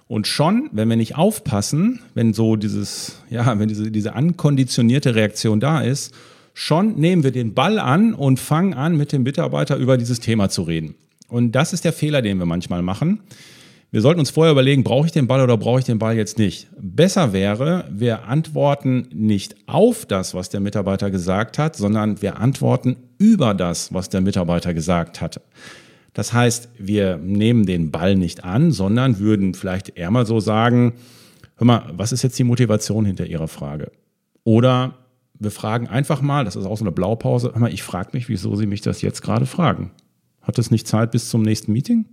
Und 0.08 0.26
schon, 0.26 0.68
wenn 0.72 0.88
wir 0.88 0.96
nicht 0.96 1.16
aufpassen, 1.16 2.00
wenn 2.14 2.32
so 2.32 2.56
dieses, 2.56 3.18
ja, 3.30 3.58
wenn 3.58 3.68
diese, 3.68 3.90
diese 3.90 4.14
ankonditionierte 4.14 5.14
Reaktion 5.14 5.60
da 5.60 5.80
ist, 5.80 6.14
schon 6.54 6.96
nehmen 6.96 7.22
wir 7.22 7.32
den 7.32 7.54
Ball 7.54 7.78
an 7.78 8.14
und 8.14 8.40
fangen 8.40 8.74
an, 8.74 8.96
mit 8.96 9.12
dem 9.12 9.22
Mitarbeiter 9.22 9.76
über 9.76 9.96
dieses 9.96 10.20
Thema 10.20 10.48
zu 10.48 10.62
reden. 10.62 10.94
Und 11.28 11.52
das 11.52 11.72
ist 11.72 11.84
der 11.84 11.94
Fehler, 11.94 12.20
den 12.20 12.38
wir 12.38 12.46
manchmal 12.46 12.82
machen. 12.82 13.20
Wir 13.92 14.00
sollten 14.00 14.20
uns 14.20 14.30
vorher 14.30 14.52
überlegen, 14.52 14.84
brauche 14.84 15.04
ich 15.04 15.12
den 15.12 15.26
Ball 15.26 15.42
oder 15.42 15.58
brauche 15.58 15.80
ich 15.80 15.84
den 15.84 15.98
Ball 15.98 16.16
jetzt 16.16 16.38
nicht? 16.38 16.66
Besser 16.80 17.34
wäre, 17.34 17.84
wir 17.92 18.24
antworten 18.24 19.06
nicht 19.12 19.54
auf 19.66 20.06
das, 20.06 20.32
was 20.32 20.48
der 20.48 20.60
Mitarbeiter 20.60 21.10
gesagt 21.10 21.58
hat, 21.58 21.76
sondern 21.76 22.22
wir 22.22 22.38
antworten 22.38 22.96
über 23.18 23.52
das, 23.52 23.92
was 23.92 24.08
der 24.08 24.22
Mitarbeiter 24.22 24.72
gesagt 24.72 25.20
hat. 25.20 25.42
Das 26.14 26.32
heißt, 26.32 26.70
wir 26.78 27.18
nehmen 27.18 27.66
den 27.66 27.90
Ball 27.90 28.16
nicht 28.16 28.44
an, 28.44 28.70
sondern 28.70 29.18
würden 29.18 29.52
vielleicht 29.52 29.98
eher 29.98 30.10
mal 30.10 30.24
so 30.24 30.40
sagen, 30.40 30.94
hör 31.56 31.66
mal, 31.66 31.92
was 31.94 32.12
ist 32.12 32.22
jetzt 32.22 32.38
die 32.38 32.44
Motivation 32.44 33.04
hinter 33.04 33.26
Ihrer 33.26 33.48
Frage? 33.48 33.92
Oder 34.42 34.94
wir 35.38 35.50
fragen 35.50 35.86
einfach 35.86 36.22
mal, 36.22 36.46
das 36.46 36.56
ist 36.56 36.64
auch 36.64 36.78
so 36.78 36.84
eine 36.84 36.92
Blaupause, 36.92 37.50
hör 37.52 37.60
mal, 37.60 37.74
ich 37.74 37.82
frage 37.82 38.08
mich, 38.14 38.30
wieso 38.30 38.56
Sie 38.56 38.66
mich 38.66 38.80
das 38.80 39.02
jetzt 39.02 39.20
gerade 39.20 39.44
fragen. 39.44 39.90
Hat 40.40 40.58
es 40.58 40.70
nicht 40.70 40.88
Zeit 40.88 41.10
bis 41.10 41.28
zum 41.28 41.42
nächsten 41.42 41.72
Meeting? 41.72 42.06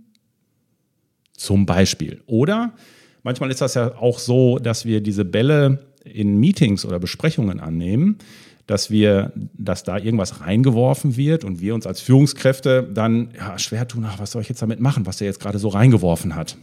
Zum 1.40 1.64
Beispiel. 1.64 2.20
Oder 2.26 2.74
manchmal 3.22 3.50
ist 3.50 3.62
das 3.62 3.72
ja 3.72 3.96
auch 3.96 4.18
so, 4.18 4.58
dass 4.58 4.84
wir 4.84 5.00
diese 5.00 5.24
Bälle 5.24 5.86
in 6.04 6.38
Meetings 6.38 6.84
oder 6.84 6.98
Besprechungen 6.98 7.60
annehmen, 7.60 8.18
dass 8.66 8.90
wir, 8.90 9.32
dass 9.54 9.82
da 9.82 9.96
irgendwas 9.96 10.42
reingeworfen 10.42 11.16
wird 11.16 11.44
und 11.44 11.62
wir 11.62 11.74
uns 11.74 11.86
als 11.86 12.02
Führungskräfte 12.02 12.86
dann 12.92 13.30
ja, 13.34 13.58
schwer 13.58 13.88
tun, 13.88 14.04
ach, 14.06 14.18
was 14.18 14.32
soll 14.32 14.42
ich 14.42 14.50
jetzt 14.50 14.60
damit 14.60 14.80
machen, 14.80 15.06
was 15.06 15.16
der 15.16 15.28
jetzt 15.28 15.40
gerade 15.40 15.58
so 15.58 15.68
reingeworfen 15.68 16.36
hat. 16.36 16.58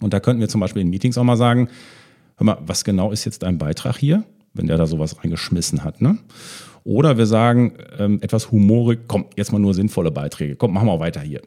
Und 0.00 0.12
da 0.12 0.18
könnten 0.18 0.40
wir 0.40 0.48
zum 0.48 0.60
Beispiel 0.60 0.82
in 0.82 0.90
Meetings 0.90 1.16
auch 1.16 1.22
mal 1.22 1.36
sagen, 1.36 1.68
hör 2.38 2.44
mal, 2.44 2.58
was 2.66 2.82
genau 2.82 3.12
ist 3.12 3.24
jetzt 3.24 3.44
dein 3.44 3.56
Beitrag 3.56 3.98
hier, 3.98 4.24
wenn 4.52 4.66
der 4.66 4.78
da 4.78 4.88
sowas 4.88 5.22
reingeschmissen 5.22 5.84
hat, 5.84 6.02
ne? 6.02 6.18
Oder 6.82 7.18
wir 7.18 7.26
sagen 7.26 7.74
ähm, 8.00 8.18
etwas 8.20 8.50
humorig, 8.50 9.02
komm, 9.06 9.26
jetzt 9.36 9.52
mal 9.52 9.60
nur 9.60 9.74
sinnvolle 9.74 10.10
Beiträge, 10.10 10.56
komm, 10.56 10.72
machen 10.72 10.88
wir 10.88 10.98
weiter 10.98 11.20
hier. 11.20 11.40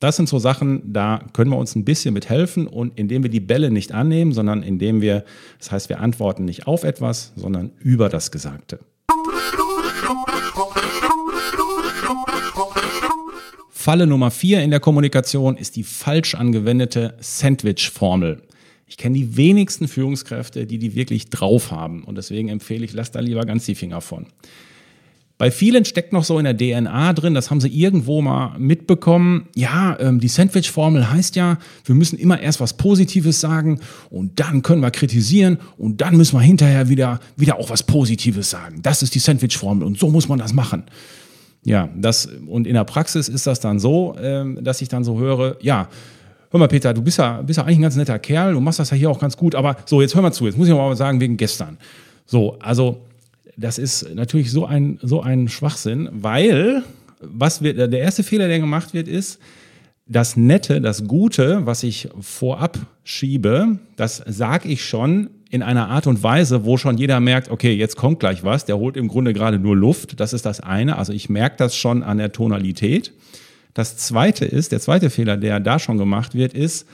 Das 0.00 0.16
sind 0.16 0.30
so 0.30 0.38
Sachen, 0.38 0.94
da 0.94 1.22
können 1.34 1.50
wir 1.50 1.58
uns 1.58 1.76
ein 1.76 1.84
bisschen 1.84 2.14
mit 2.14 2.30
helfen 2.30 2.66
und 2.66 2.98
indem 2.98 3.22
wir 3.22 3.28
die 3.28 3.38
Bälle 3.38 3.70
nicht 3.70 3.92
annehmen, 3.92 4.32
sondern 4.32 4.62
indem 4.62 5.02
wir, 5.02 5.24
das 5.58 5.72
heißt, 5.72 5.88
wir 5.90 6.00
antworten 6.00 6.46
nicht 6.46 6.66
auf 6.66 6.84
etwas, 6.84 7.34
sondern 7.36 7.72
über 7.80 8.08
das 8.08 8.30
Gesagte. 8.30 8.80
Falle 13.68 14.06
Nummer 14.06 14.30
vier 14.30 14.62
in 14.62 14.70
der 14.70 14.80
Kommunikation 14.80 15.58
ist 15.58 15.76
die 15.76 15.84
falsch 15.84 16.34
angewendete 16.34 17.14
Sandwich-Formel. 17.20 18.42
Ich 18.86 18.96
kenne 18.96 19.16
die 19.16 19.36
wenigsten 19.36 19.86
Führungskräfte, 19.86 20.66
die 20.66 20.78
die 20.78 20.94
wirklich 20.94 21.28
drauf 21.28 21.70
haben 21.72 22.04
und 22.04 22.16
deswegen 22.16 22.48
empfehle 22.48 22.86
ich, 22.86 22.94
lasst 22.94 23.16
da 23.16 23.20
lieber 23.20 23.44
ganz 23.44 23.66
die 23.66 23.74
Finger 23.74 24.00
von. 24.00 24.26
Bei 25.40 25.50
vielen 25.50 25.86
steckt 25.86 26.12
noch 26.12 26.24
so 26.24 26.38
in 26.38 26.44
der 26.44 26.54
DNA 26.54 27.14
drin, 27.14 27.32
das 27.32 27.50
haben 27.50 27.62
sie 27.62 27.68
irgendwo 27.68 28.20
mal 28.20 28.58
mitbekommen. 28.58 29.48
Ja, 29.54 29.98
ähm, 29.98 30.20
die 30.20 30.28
Sandwich-Formel 30.28 31.10
heißt 31.10 31.34
ja, 31.34 31.56
wir 31.86 31.94
müssen 31.94 32.18
immer 32.18 32.38
erst 32.38 32.60
was 32.60 32.74
Positives 32.74 33.40
sagen 33.40 33.80
und 34.10 34.38
dann 34.38 34.60
können 34.60 34.82
wir 34.82 34.90
kritisieren 34.90 35.56
und 35.78 36.02
dann 36.02 36.18
müssen 36.18 36.36
wir 36.36 36.42
hinterher 36.42 36.90
wieder, 36.90 37.20
wieder 37.38 37.58
auch 37.58 37.70
was 37.70 37.84
Positives 37.84 38.50
sagen. 38.50 38.82
Das 38.82 39.02
ist 39.02 39.14
die 39.14 39.18
Sandwich-Formel 39.18 39.82
und 39.86 39.98
so 39.98 40.10
muss 40.10 40.28
man 40.28 40.38
das 40.38 40.52
machen. 40.52 40.82
Ja, 41.64 41.88
das, 41.96 42.28
und 42.46 42.66
in 42.66 42.74
der 42.74 42.84
Praxis 42.84 43.30
ist 43.30 43.46
das 43.46 43.60
dann 43.60 43.78
so, 43.78 44.14
ähm, 44.20 44.58
dass 44.62 44.82
ich 44.82 44.90
dann 44.90 45.04
so 45.04 45.18
höre, 45.18 45.56
ja, 45.62 45.88
hör 46.50 46.60
mal, 46.60 46.68
Peter, 46.68 46.92
du 46.92 47.00
bist 47.00 47.16
ja, 47.16 47.40
bist 47.40 47.56
ja 47.56 47.64
eigentlich 47.64 47.78
ein 47.78 47.82
ganz 47.82 47.96
netter 47.96 48.18
Kerl, 48.18 48.52
du 48.52 48.60
machst 48.60 48.78
das 48.78 48.90
ja 48.90 48.96
hier 48.98 49.10
auch 49.10 49.18
ganz 49.18 49.38
gut, 49.38 49.54
aber 49.54 49.78
so, 49.86 50.02
jetzt 50.02 50.14
hör 50.14 50.20
mal 50.20 50.32
zu, 50.32 50.44
jetzt 50.44 50.58
muss 50.58 50.68
ich 50.68 50.74
mal 50.74 50.94
sagen, 50.96 51.18
wegen 51.18 51.38
gestern. 51.38 51.78
So, 52.26 52.58
also 52.58 53.06
das 53.60 53.78
ist 53.78 54.14
natürlich 54.14 54.50
so 54.50 54.64
ein, 54.64 54.98
so 55.02 55.20
ein 55.20 55.48
Schwachsinn, 55.48 56.08
weil 56.12 56.82
was 57.20 57.62
wird, 57.62 57.78
der 57.78 58.00
erste 58.00 58.22
Fehler, 58.22 58.48
der 58.48 58.58
gemacht 58.58 58.94
wird, 58.94 59.06
ist, 59.06 59.38
das 60.06 60.36
Nette, 60.36 60.80
das 60.80 61.06
Gute, 61.06 61.66
was 61.66 61.82
ich 61.82 62.08
vorab 62.20 62.78
schiebe, 63.04 63.78
das 63.96 64.22
sage 64.26 64.68
ich 64.68 64.84
schon 64.84 65.30
in 65.50 65.62
einer 65.62 65.88
Art 65.88 66.06
und 66.06 66.22
Weise, 66.22 66.64
wo 66.64 66.78
schon 66.78 66.96
jeder 66.96 67.20
merkt, 67.20 67.50
okay, 67.50 67.74
jetzt 67.74 67.96
kommt 67.96 68.18
gleich 68.18 68.42
was, 68.42 68.64
der 68.64 68.78
holt 68.78 68.96
im 68.96 69.08
Grunde 69.08 69.32
gerade 69.32 69.58
nur 69.58 69.76
Luft. 69.76 70.18
Das 70.18 70.32
ist 70.32 70.46
das 70.46 70.60
eine. 70.60 70.96
Also 70.96 71.12
ich 71.12 71.28
merke 71.28 71.56
das 71.58 71.76
schon 71.76 72.02
an 72.02 72.18
der 72.18 72.32
Tonalität. 72.32 73.12
Das 73.74 73.96
zweite 73.98 74.46
ist, 74.46 74.72
der 74.72 74.80
zweite 74.80 75.10
Fehler, 75.10 75.36
der 75.36 75.60
da 75.60 75.78
schon 75.78 75.98
gemacht 75.98 76.34
wird, 76.34 76.54
ist, 76.54 76.88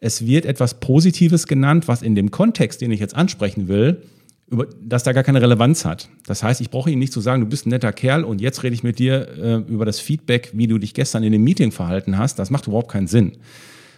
es 0.00 0.26
wird 0.26 0.44
etwas 0.44 0.80
Positives 0.80 1.46
genannt, 1.46 1.88
was 1.88 2.02
in 2.02 2.14
dem 2.14 2.30
Kontext, 2.30 2.80
den 2.80 2.90
ich 2.90 3.00
jetzt 3.00 3.16
ansprechen 3.16 3.68
will, 3.68 4.02
über, 4.50 4.66
dass 4.82 5.02
da 5.02 5.12
gar 5.12 5.24
keine 5.24 5.42
Relevanz 5.42 5.84
hat. 5.84 6.08
Das 6.26 6.42
heißt, 6.42 6.60
ich 6.60 6.70
brauche 6.70 6.90
Ihnen 6.90 7.00
nicht 7.00 7.12
zu 7.12 7.20
sagen, 7.20 7.42
du 7.42 7.48
bist 7.48 7.66
ein 7.66 7.70
netter 7.70 7.92
Kerl 7.92 8.24
und 8.24 8.40
jetzt 8.40 8.62
rede 8.62 8.74
ich 8.74 8.82
mit 8.82 8.98
dir 8.98 9.28
äh, 9.38 9.54
über 9.70 9.84
das 9.84 10.00
Feedback, 10.00 10.50
wie 10.54 10.66
du 10.66 10.78
dich 10.78 10.94
gestern 10.94 11.22
in 11.22 11.32
dem 11.32 11.44
Meeting 11.44 11.72
verhalten 11.72 12.18
hast. 12.18 12.38
Das 12.38 12.50
macht 12.50 12.66
überhaupt 12.66 12.90
keinen 12.90 13.06
Sinn. 13.06 13.32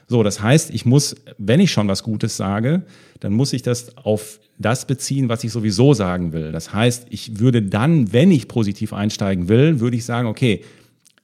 So, 0.08 0.24
das 0.24 0.42
heißt, 0.42 0.70
ich 0.70 0.84
muss, 0.84 1.14
wenn 1.38 1.60
ich 1.60 1.70
schon 1.70 1.86
was 1.86 2.02
Gutes 2.02 2.36
sage, 2.36 2.82
dann 3.20 3.32
muss 3.32 3.52
ich 3.52 3.62
das 3.62 3.96
auf 3.96 4.40
das 4.58 4.84
beziehen, 4.84 5.28
was 5.28 5.44
ich 5.44 5.52
sowieso 5.52 5.94
sagen 5.94 6.32
will. 6.32 6.50
Das 6.50 6.74
heißt, 6.74 7.06
ich 7.10 7.38
würde 7.38 7.62
dann, 7.62 8.12
wenn 8.12 8.32
ich 8.32 8.48
positiv 8.48 8.92
einsteigen 8.92 9.48
will, 9.48 9.78
würde 9.78 9.96
ich 9.96 10.04
sagen, 10.04 10.26
okay, 10.26 10.64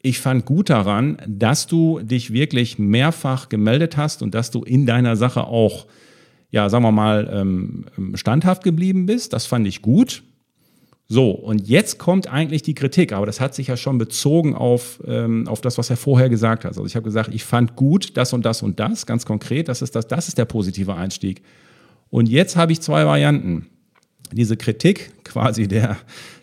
ich 0.03 0.21
fand 0.21 0.45
gut 0.45 0.71
daran, 0.71 1.19
dass 1.27 1.67
du 1.67 1.99
dich 1.99 2.33
wirklich 2.33 2.79
mehrfach 2.79 3.49
gemeldet 3.49 3.97
hast 3.97 4.23
und 4.23 4.37
dass 4.37 4.53
du 4.53 4.63
in 4.63 4.87
deiner 4.87 5.17
Sache 5.17 5.49
auch 5.49 5.87
ja, 6.51 6.69
sagen 6.69 6.85
wir 6.85 6.93
mal, 6.93 7.29
ähm, 7.33 7.85
standhaft 8.15 8.63
geblieben 8.65 9.07
bist. 9.07 9.33
Das 9.33 9.47
fand 9.47 9.67
ich 9.67 9.83
gut. 9.83 10.23
So, 11.09 11.31
und 11.31 11.69
jetzt 11.69 11.99
kommt 11.99 12.27
eigentlich 12.27 12.63
die 12.63 12.75
Kritik, 12.75 13.13
aber 13.13 13.27
das 13.27 13.41
hat 13.41 13.55
sich 13.55 13.69
ja 13.69 13.77
schon 13.77 13.97
bezogen 13.97 14.57
auf, 14.57 15.01
ähm, 15.07 15.47
auf 15.47 15.61
das, 15.61 15.79
was 15.79 15.89
er 15.89 15.97
vorher 15.97 16.29
gesagt 16.29 16.65
hat. 16.65 16.71
Also 16.71 16.85
ich 16.85 16.97
habe 16.97 17.05
gesagt, 17.05 17.33
ich 17.33 17.45
fand 17.45 17.77
gut 17.77 18.17
das 18.17 18.33
und 18.33 18.45
das 18.45 18.63
und 18.63 18.81
das, 18.81 19.07
ganz 19.07 19.25
konkret, 19.25 19.69
das 19.69 19.83
ist, 19.83 19.95
das, 19.95 20.09
das 20.09 20.27
ist 20.27 20.37
der 20.37 20.47
positive 20.47 20.95
Einstieg. 20.95 21.43
Und 22.11 22.29
jetzt 22.29 22.57
habe 22.57 22.73
ich 22.73 22.81
zwei 22.81 23.07
Varianten. 23.07 23.67
Diese 24.33 24.57
Kritik, 24.57 25.13
quasi 25.23 25.69
der, 25.69 25.97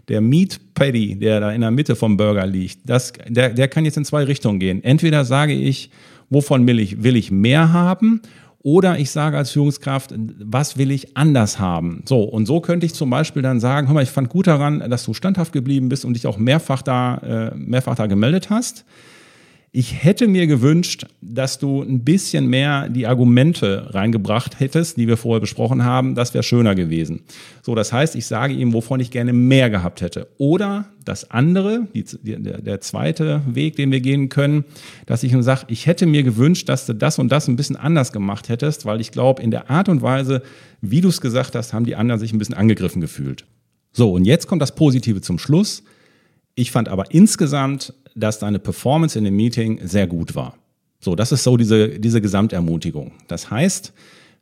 der 0.08 0.22
Meat 0.22 0.62
Patty, 0.74 1.20
der 1.20 1.42
da 1.42 1.52
in 1.52 1.60
der 1.60 1.72
Mitte 1.72 1.98
vom 1.98 2.16
Burger 2.16 2.46
liegt, 2.46 2.90
das, 2.90 3.12
der, 3.28 3.50
der 3.50 3.68
kann 3.68 3.84
jetzt 3.84 3.98
in 3.98 4.06
zwei 4.06 4.24
Richtungen 4.24 4.60
gehen. 4.60 4.82
Entweder 4.82 5.26
sage 5.26 5.54
ich, 5.54 5.90
wovon 6.30 6.66
will 6.66 6.80
ich, 6.80 7.04
will 7.04 7.18
ich 7.18 7.32
mehr 7.32 7.74
haben 7.74 8.22
oder 8.64 8.98
ich 8.98 9.12
sage 9.12 9.38
als 9.38 9.52
Führungskraft, 9.52 10.14
was 10.18 10.78
will 10.78 10.90
ich 10.92 11.18
anders 11.18 11.60
haben? 11.60 12.02
So, 12.08 12.24
und 12.24 12.46
so 12.46 12.62
könnte 12.62 12.86
ich 12.86 12.94
zum 12.94 13.10
Beispiel 13.10 13.42
dann 13.42 13.60
sagen, 13.60 13.88
hör 13.88 13.94
mal, 13.94 14.04
ich 14.04 14.10
fand 14.10 14.30
gut 14.30 14.48
daran, 14.48 14.90
dass 14.90 15.04
du 15.04 15.14
standhaft 15.14 15.52
geblieben 15.52 15.90
bist 15.90 16.06
und 16.06 16.14
dich 16.14 16.26
auch 16.26 16.38
mehrfach 16.38 16.82
da, 16.82 17.18
äh, 17.18 17.56
mehrfach 17.56 17.96
da 17.96 18.08
gemeldet 18.08 18.50
hast. 18.50 18.86
Ich 19.76 20.04
hätte 20.04 20.28
mir 20.28 20.46
gewünscht, 20.46 21.08
dass 21.20 21.58
du 21.58 21.82
ein 21.82 22.04
bisschen 22.04 22.46
mehr 22.46 22.90
die 22.90 23.08
Argumente 23.08 23.88
reingebracht 23.92 24.60
hättest, 24.60 24.98
die 24.98 25.08
wir 25.08 25.18
vorher 25.18 25.42
besprochen 25.42 25.84
haben. 25.84 26.14
Das 26.14 26.36
wäre 26.36 26.44
schöner 26.44 26.76
gewesen. 26.76 27.22
So, 27.64 27.74
das 27.74 27.92
heißt, 27.92 28.16
ich 28.16 28.28
sage 28.28 28.54
ihm, 28.54 28.72
wovon 28.74 29.00
ich 29.00 29.10
gerne 29.10 29.34
mehr 29.34 29.72
gehabt 29.72 30.02
hätte. 30.02 30.28
Oder 30.38 30.86
das 31.04 31.32
andere, 31.32 31.88
die, 31.96 32.06
der, 32.22 32.62
der 32.62 32.82
zweite 32.82 33.42
Weg, 33.48 33.76
den 33.76 33.92
wir 33.92 34.00
gehen 34.00 34.30
können, 34.30 34.64
dass 35.08 35.24
ich 35.24 35.34
ihm 35.34 35.42
sage, 35.42 35.66
ich 35.70 35.88
hätte 35.88 36.06
mir 36.06 36.22
gewünscht, 36.22 36.70
dass 36.70 36.86
du 36.86 36.94
das 36.94 37.18
und 37.18 37.32
das 37.32 37.48
ein 37.48 37.56
bisschen 37.56 37.76
anders 37.76 38.12
gemacht 38.12 38.50
hättest, 38.50 38.86
weil 38.86 39.02
ich 39.02 39.12
glaube, 39.12 39.42
in 39.42 39.50
der 39.50 39.72
Art 39.72 39.90
und 39.90 40.04
Weise, 40.04 40.44
wie 40.82 41.02
du 41.02 41.10
es 41.10 41.20
gesagt 41.20 41.56
hast, 41.56 41.74
haben 41.74 41.88
die 41.88 41.96
anderen 41.96 42.20
sich 42.20 42.32
ein 42.32 42.38
bisschen 42.38 42.54
angegriffen 42.54 43.02
gefühlt. 43.02 43.46
So, 43.92 44.12
und 44.12 44.26
jetzt 44.26 44.46
kommt 44.46 44.62
das 44.62 44.76
Positive 44.76 45.22
zum 45.22 45.40
Schluss. 45.40 45.82
Ich 46.54 46.72
fand 46.72 46.90
aber 46.90 47.12
insgesamt 47.12 47.96
dass 48.16 48.40
deine 48.40 48.60
Performance 48.60 49.18
in 49.18 49.26
dem 49.26 49.36
Meeting 49.36 49.80
sehr 49.84 50.08
gut 50.08 50.36
war. 50.36 50.56
So, 51.00 51.16
das 51.16 51.32
ist 51.32 51.44
so 51.44 51.58
diese, 51.58 52.00
diese 52.00 52.22
Gesamtermutigung. 52.22 53.12
Das 53.28 53.52
heißt, 53.52 53.94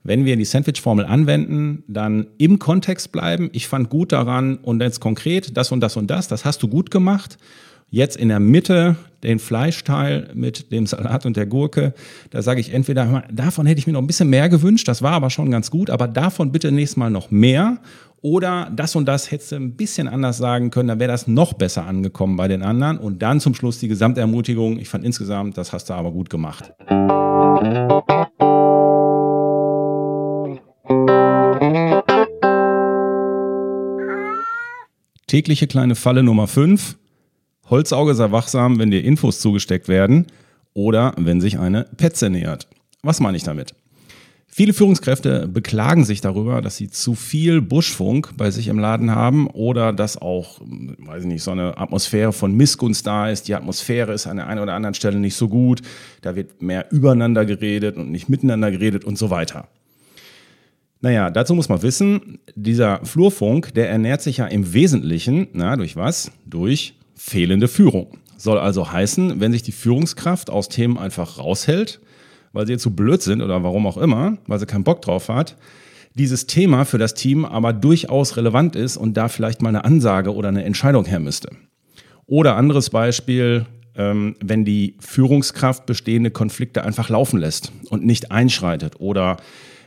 wenn 0.03 0.25
wir 0.25 0.35
die 0.35 0.45
Sandwich-Formel 0.45 1.05
anwenden, 1.05 1.83
dann 1.87 2.27
im 2.37 2.59
Kontext 2.59 3.11
bleiben. 3.11 3.49
Ich 3.53 3.67
fand 3.67 3.89
gut 3.89 4.11
daran 4.11 4.57
und 4.57 4.81
jetzt 4.81 4.99
konkret 4.99 5.55
das 5.57 5.71
und 5.71 5.79
das 5.79 5.97
und 5.97 6.09
das, 6.09 6.27
das 6.27 6.45
hast 6.45 6.63
du 6.63 6.67
gut 6.67 6.91
gemacht. 6.91 7.37
Jetzt 7.89 8.15
in 8.15 8.29
der 8.29 8.39
Mitte 8.39 8.95
den 9.21 9.37
Fleischteil 9.37 10.29
mit 10.33 10.71
dem 10.71 10.87
Salat 10.87 11.25
und 11.25 11.35
der 11.35 11.45
Gurke, 11.45 11.93
da 12.29 12.41
sage 12.41 12.61
ich 12.61 12.73
entweder, 12.73 13.25
davon 13.31 13.65
hätte 13.65 13.79
ich 13.79 13.85
mir 13.85 13.93
noch 13.93 14.01
ein 14.01 14.07
bisschen 14.07 14.29
mehr 14.29 14.47
gewünscht, 14.49 14.87
das 14.87 15.01
war 15.01 15.11
aber 15.11 15.29
schon 15.29 15.51
ganz 15.51 15.69
gut, 15.69 15.89
aber 15.89 16.07
davon 16.07 16.51
bitte 16.51 16.71
nächstes 16.71 16.97
Mal 16.97 17.09
noch 17.09 17.31
mehr. 17.31 17.79
Oder 18.23 18.71
das 18.75 18.95
und 18.95 19.07
das 19.07 19.31
hättest 19.31 19.51
du 19.51 19.55
ein 19.55 19.75
bisschen 19.75 20.07
anders 20.07 20.37
sagen 20.37 20.69
können, 20.69 20.89
dann 20.89 20.99
wäre 20.99 21.11
das 21.11 21.25
noch 21.25 21.53
besser 21.53 21.87
angekommen 21.87 22.37
bei 22.37 22.47
den 22.47 22.61
anderen. 22.61 22.99
Und 22.99 23.23
dann 23.23 23.39
zum 23.39 23.55
Schluss 23.55 23.79
die 23.79 23.87
Gesamtermutigung. 23.87 24.77
Ich 24.77 24.89
fand 24.89 25.03
insgesamt, 25.03 25.57
das 25.57 25.73
hast 25.73 25.89
du 25.89 25.93
aber 25.93 26.11
gut 26.11 26.29
gemacht. 26.29 26.71
Tägliche 35.25 35.65
kleine 35.65 35.95
Falle 35.95 36.21
Nummer 36.21 36.45
5. 36.45 36.97
Holzauge 37.71 38.13
sei 38.13 38.31
wachsam, 38.31 38.77
wenn 38.77 38.91
dir 38.91 39.03
Infos 39.03 39.39
zugesteckt 39.39 39.87
werden 39.87 40.27
oder 40.73 41.13
wenn 41.17 41.41
sich 41.41 41.57
eine 41.57 41.85
Petze 41.97 42.29
nähert. 42.29 42.67
Was 43.01 43.19
meine 43.19 43.37
ich 43.37 43.43
damit? 43.43 43.73
Viele 44.53 44.73
Führungskräfte 44.73 45.47
beklagen 45.47 46.03
sich 46.03 46.19
darüber, 46.19 46.61
dass 46.61 46.75
sie 46.75 46.89
zu 46.89 47.15
viel 47.15 47.61
Buschfunk 47.61 48.33
bei 48.35 48.51
sich 48.51 48.67
im 48.67 48.79
Laden 48.79 49.15
haben 49.15 49.47
oder 49.47 49.93
dass 49.93 50.21
auch, 50.21 50.59
weiß 50.59 51.23
ich 51.23 51.29
nicht, 51.29 51.43
so 51.43 51.51
eine 51.51 51.77
Atmosphäre 51.77 52.33
von 52.33 52.53
Missgunst 52.53 53.07
da 53.07 53.29
ist. 53.29 53.47
Die 53.47 53.55
Atmosphäre 53.55 54.11
ist 54.11 54.27
an 54.27 54.35
der 54.35 54.47
einen 54.47 54.59
oder 54.59 54.73
anderen 54.73 54.93
Stelle 54.93 55.19
nicht 55.19 55.35
so 55.35 55.47
gut. 55.47 55.81
Da 56.21 56.35
wird 56.35 56.61
mehr 56.61 56.91
übereinander 56.91 57.45
geredet 57.45 57.95
und 57.95 58.11
nicht 58.11 58.27
miteinander 58.27 58.71
geredet 58.71 59.05
und 59.05 59.17
so 59.17 59.29
weiter. 59.29 59.69
Naja, 60.99 61.31
dazu 61.31 61.55
muss 61.55 61.69
man 61.69 61.81
wissen, 61.81 62.39
dieser 62.53 63.05
Flurfunk, 63.05 63.73
der 63.73 63.89
ernährt 63.89 64.21
sich 64.21 64.37
ja 64.37 64.47
im 64.47 64.73
Wesentlichen, 64.73 65.47
na, 65.53 65.77
durch 65.77 65.95
was? 65.95 66.29
Durch 66.45 66.95
fehlende 67.15 67.69
Führung. 67.69 68.17
Soll 68.35 68.59
also 68.59 68.91
heißen, 68.91 69.39
wenn 69.39 69.53
sich 69.53 69.63
die 69.63 69.71
Führungskraft 69.71 70.49
aus 70.49 70.67
Themen 70.67 70.97
einfach 70.97 71.37
raushält, 71.37 72.01
weil 72.53 72.67
sie 72.67 72.77
zu 72.77 72.95
blöd 72.95 73.21
sind 73.21 73.41
oder 73.41 73.63
warum 73.63 73.87
auch 73.87 73.97
immer, 73.97 74.37
weil 74.47 74.59
sie 74.59 74.65
keinen 74.65 74.83
Bock 74.83 75.01
drauf 75.01 75.29
hat, 75.29 75.57
dieses 76.15 76.47
Thema 76.47 76.85
für 76.85 76.97
das 76.97 77.13
Team 77.13 77.45
aber 77.45 77.73
durchaus 77.73 78.37
relevant 78.37 78.75
ist 78.75 78.97
und 78.97 79.15
da 79.15 79.27
vielleicht 79.27 79.61
mal 79.61 79.69
eine 79.69 79.85
Ansage 79.85 80.33
oder 80.35 80.49
eine 80.49 80.63
Entscheidung 80.63 81.05
her 81.05 81.19
müsste. 81.19 81.49
Oder 82.25 82.55
anderes 82.55 82.89
Beispiel, 82.89 83.65
ähm, 83.95 84.35
wenn 84.43 84.65
die 84.65 84.95
Führungskraft 84.99 85.85
bestehende 85.85 86.31
Konflikte 86.31 86.83
einfach 86.83 87.09
laufen 87.09 87.39
lässt 87.39 87.71
und 87.89 88.05
nicht 88.05 88.31
einschreitet 88.31 88.99
oder 88.99 89.37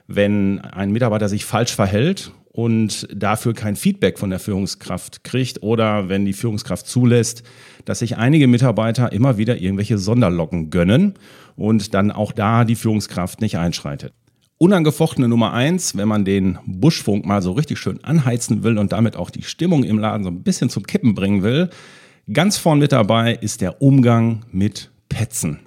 wenn 0.06 0.60
ein 0.60 0.92
Mitarbeiter 0.92 1.28
sich 1.28 1.44
falsch 1.44 1.74
verhält 1.74 2.32
und 2.54 3.08
dafür 3.12 3.52
kein 3.52 3.74
Feedback 3.74 4.16
von 4.16 4.30
der 4.30 4.38
Führungskraft 4.38 5.24
kriegt 5.24 5.64
oder 5.64 6.08
wenn 6.08 6.24
die 6.24 6.32
Führungskraft 6.32 6.86
zulässt, 6.86 7.42
dass 7.84 7.98
sich 7.98 8.16
einige 8.16 8.46
Mitarbeiter 8.46 9.10
immer 9.10 9.38
wieder 9.38 9.60
irgendwelche 9.60 9.98
Sonderlocken 9.98 10.70
gönnen 10.70 11.14
und 11.56 11.94
dann 11.94 12.12
auch 12.12 12.30
da 12.30 12.64
die 12.64 12.76
Führungskraft 12.76 13.40
nicht 13.40 13.58
einschreitet. 13.58 14.12
Unangefochtene 14.58 15.26
Nummer 15.26 15.52
eins, 15.52 15.96
wenn 15.96 16.06
man 16.06 16.24
den 16.24 16.58
Buschfunk 16.64 17.26
mal 17.26 17.42
so 17.42 17.50
richtig 17.50 17.80
schön 17.80 18.04
anheizen 18.04 18.62
will 18.62 18.78
und 18.78 18.92
damit 18.92 19.16
auch 19.16 19.30
die 19.30 19.42
Stimmung 19.42 19.82
im 19.82 19.98
Laden 19.98 20.22
so 20.22 20.30
ein 20.30 20.44
bisschen 20.44 20.70
zum 20.70 20.84
Kippen 20.84 21.16
bringen 21.16 21.42
will, 21.42 21.70
ganz 22.32 22.56
vorn 22.56 22.78
mit 22.78 22.92
dabei 22.92 23.34
ist 23.34 23.62
der 23.62 23.82
Umgang 23.82 24.44
mit 24.52 24.92
Petzen. 25.08 25.58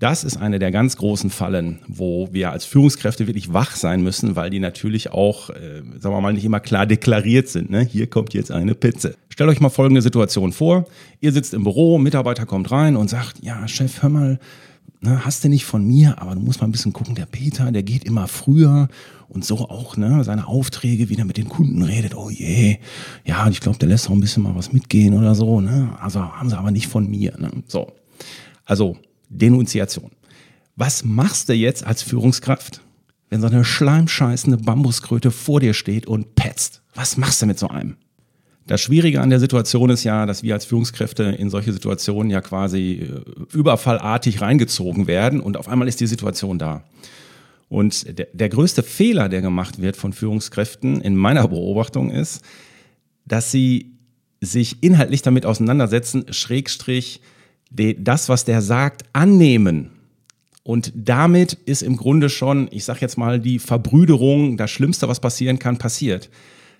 Das 0.00 0.22
ist 0.22 0.36
eine 0.36 0.60
der 0.60 0.70
ganz 0.70 0.96
großen 0.96 1.28
Fallen, 1.28 1.80
wo 1.88 2.28
wir 2.30 2.52
als 2.52 2.64
Führungskräfte 2.64 3.26
wirklich 3.26 3.52
wach 3.52 3.74
sein 3.74 4.00
müssen, 4.02 4.36
weil 4.36 4.48
die 4.48 4.60
natürlich 4.60 5.10
auch, 5.10 5.50
äh, 5.50 5.82
sagen 5.98 6.14
wir 6.14 6.20
mal, 6.20 6.32
nicht 6.32 6.44
immer 6.44 6.60
klar 6.60 6.86
deklariert 6.86 7.48
sind. 7.48 7.70
Ne? 7.70 7.80
Hier 7.80 8.06
kommt 8.08 8.32
jetzt 8.32 8.52
eine 8.52 8.76
Pizza. 8.76 9.10
Stellt 9.28 9.50
euch 9.50 9.60
mal 9.60 9.70
folgende 9.70 10.00
Situation 10.00 10.52
vor. 10.52 10.86
Ihr 11.20 11.32
sitzt 11.32 11.52
im 11.52 11.64
Büro, 11.64 11.98
Mitarbeiter 11.98 12.46
kommt 12.46 12.70
rein 12.70 12.94
und 12.94 13.10
sagt, 13.10 13.42
ja, 13.42 13.66
Chef, 13.66 14.00
hör 14.00 14.08
mal, 14.08 14.38
ne, 15.00 15.24
hast 15.24 15.42
du 15.42 15.48
nicht 15.48 15.64
von 15.64 15.84
mir, 15.84 16.22
aber 16.22 16.36
du 16.36 16.40
musst 16.40 16.60
mal 16.60 16.68
ein 16.68 16.72
bisschen 16.72 16.92
gucken, 16.92 17.16
der 17.16 17.26
Peter, 17.26 17.72
der 17.72 17.82
geht 17.82 18.04
immer 18.04 18.28
früher 18.28 18.88
und 19.28 19.44
so 19.44 19.68
auch 19.68 19.96
ne, 19.96 20.22
seine 20.22 20.46
Aufträge 20.46 21.08
wieder 21.08 21.24
mit 21.24 21.38
den 21.38 21.48
Kunden 21.48 21.82
redet. 21.82 22.14
Oh 22.16 22.30
je, 22.30 22.78
ja, 23.24 23.44
und 23.44 23.50
ich 23.50 23.60
glaube, 23.60 23.78
der 23.78 23.88
lässt 23.88 24.08
auch 24.08 24.14
ein 24.14 24.20
bisschen 24.20 24.44
mal 24.44 24.54
was 24.54 24.72
mitgehen 24.72 25.18
oder 25.18 25.34
so. 25.34 25.60
Ne? 25.60 25.90
Also 26.00 26.20
haben 26.20 26.48
sie 26.48 26.56
aber 26.56 26.70
nicht 26.70 26.86
von 26.86 27.10
mir. 27.10 27.36
Ne? 27.36 27.50
So, 27.66 27.92
also 28.64 28.96
Denunziation. 29.28 30.10
Was 30.76 31.04
machst 31.04 31.48
du 31.48 31.54
jetzt 31.54 31.84
als 31.84 32.02
Führungskraft, 32.02 32.80
wenn 33.30 33.40
so 33.40 33.46
eine 33.48 33.64
schleimscheißende 33.64 34.58
Bambuskröte 34.58 35.30
vor 35.30 35.60
dir 35.60 35.74
steht 35.74 36.06
und 36.06 36.34
petzt? 36.34 36.82
Was 36.94 37.16
machst 37.16 37.42
du 37.42 37.46
mit 37.46 37.58
so 37.58 37.68
einem? 37.68 37.96
Das 38.68 38.82
Schwierige 38.82 39.22
an 39.22 39.30
der 39.30 39.40
Situation 39.40 39.88
ist 39.88 40.04
ja, 40.04 40.26
dass 40.26 40.42
wir 40.42 40.52
als 40.52 40.66
Führungskräfte 40.66 41.22
in 41.24 41.48
solche 41.48 41.72
Situationen 41.72 42.30
ja 42.30 42.42
quasi 42.42 43.00
äh, 43.02 43.56
überfallartig 43.56 44.42
reingezogen 44.42 45.06
werden 45.06 45.40
und 45.40 45.56
auf 45.56 45.68
einmal 45.68 45.88
ist 45.88 46.00
die 46.00 46.06
Situation 46.06 46.58
da. 46.58 46.84
Und 47.68 48.18
der, 48.18 48.28
der 48.32 48.48
größte 48.48 48.82
Fehler, 48.82 49.28
der 49.28 49.40
gemacht 49.40 49.80
wird 49.80 49.96
von 49.96 50.12
Führungskräften 50.12 51.00
in 51.00 51.16
meiner 51.16 51.48
Beobachtung 51.48 52.10
ist, 52.10 52.42
dass 53.24 53.50
sie 53.50 53.94
sich 54.40 54.82
inhaltlich 54.82 55.22
damit 55.22 55.46
auseinandersetzen, 55.46 56.26
Schrägstrich, 56.30 57.20
das, 57.70 58.28
was 58.28 58.44
der 58.44 58.62
sagt, 58.62 59.04
annehmen. 59.12 59.90
Und 60.62 60.92
damit 60.94 61.54
ist 61.64 61.82
im 61.82 61.96
Grunde 61.96 62.28
schon, 62.28 62.68
ich 62.70 62.84
sag 62.84 63.00
jetzt 63.00 63.16
mal, 63.16 63.40
die 63.40 63.58
Verbrüderung, 63.58 64.56
das 64.56 64.70
Schlimmste, 64.70 65.08
was 65.08 65.20
passieren 65.20 65.58
kann, 65.58 65.78
passiert. 65.78 66.28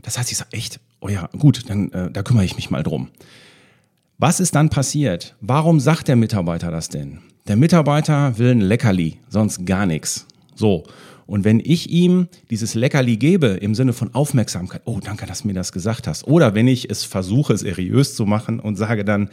Das 0.02 0.18
heißt, 0.18 0.30
ich 0.30 0.38
sage 0.38 0.52
echt, 0.52 0.80
oh 1.00 1.09
ja, 1.09 1.28
gut, 1.38 1.68
dann 1.68 1.90
äh, 1.92 2.11
da 2.11 2.23
kümmere 2.23 2.45
ich 2.45 2.57
mich 2.57 2.71
mal 2.71 2.83
drum. 2.83 3.09
Was 4.18 4.40
ist 4.40 4.54
dann 4.54 4.68
passiert? 4.68 5.37
Warum 5.40 5.80
sagt 5.80 6.09
der 6.09 6.16
Mitarbeiter 6.16 6.71
das 6.71 6.88
denn? 6.88 7.21
Der 7.47 7.57
Mitarbeiter 7.57 8.37
will 8.37 8.50
ein 8.50 8.61
Leckerli, 8.61 9.18
sonst 9.28 9.64
gar 9.64 9.87
nichts. 9.87 10.26
So. 10.54 10.85
Und 11.25 11.45
wenn 11.45 11.61
ich 11.61 11.88
ihm 11.88 12.28
dieses 12.50 12.75
Leckerli 12.75 13.16
gebe 13.16 13.47
im 13.47 13.75
Sinne 13.75 13.92
von 13.92 14.14
Aufmerksamkeit, 14.14 14.83
oh, 14.87 14.99
danke, 15.02 15.25
dass 15.26 15.42
du 15.42 15.49
mir 15.49 15.54
das 15.54 15.73
gesagt 15.73 16.07
hast. 16.07 16.26
Oder 16.26 16.54
wenn 16.54 16.68
ich 16.68 16.90
es 16.90 17.04
versuche, 17.04 17.57
seriös 17.57 18.14
zu 18.14 18.26
machen 18.26 18.61
und 18.61 18.76
sage 18.76 19.04
dann, 19.04 19.30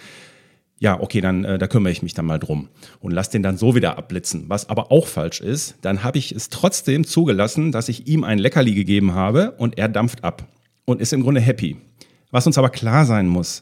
ja, 0.79 0.99
okay, 0.99 1.21
dann 1.21 1.45
äh, 1.45 1.57
da 1.57 1.67
kümmere 1.67 1.91
ich 1.91 2.03
mich 2.03 2.13
dann 2.13 2.25
mal 2.25 2.39
drum 2.39 2.69
und 2.99 3.11
lass 3.11 3.29
den 3.29 3.43
dann 3.43 3.57
so 3.57 3.75
wieder 3.75 3.97
abblitzen. 3.97 4.45
Was 4.47 4.69
aber 4.69 4.91
auch 4.91 5.07
falsch 5.07 5.39
ist, 5.39 5.75
dann 5.81 6.03
habe 6.03 6.17
ich 6.17 6.31
es 6.31 6.49
trotzdem 6.49 7.05
zugelassen, 7.05 7.71
dass 7.71 7.89
ich 7.89 8.07
ihm 8.07 8.23
ein 8.23 8.39
Leckerli 8.39 8.73
gegeben 8.73 9.13
habe 9.13 9.51
und 9.57 9.77
er 9.77 9.87
dampft 9.87 10.23
ab 10.23 10.47
und 10.85 11.01
ist 11.01 11.13
im 11.13 11.21
Grunde 11.21 11.41
happy. 11.41 11.77
Was 12.31 12.45
uns 12.45 12.57
aber 12.57 12.69
klar 12.69 13.05
sein 13.05 13.27
muss, 13.27 13.61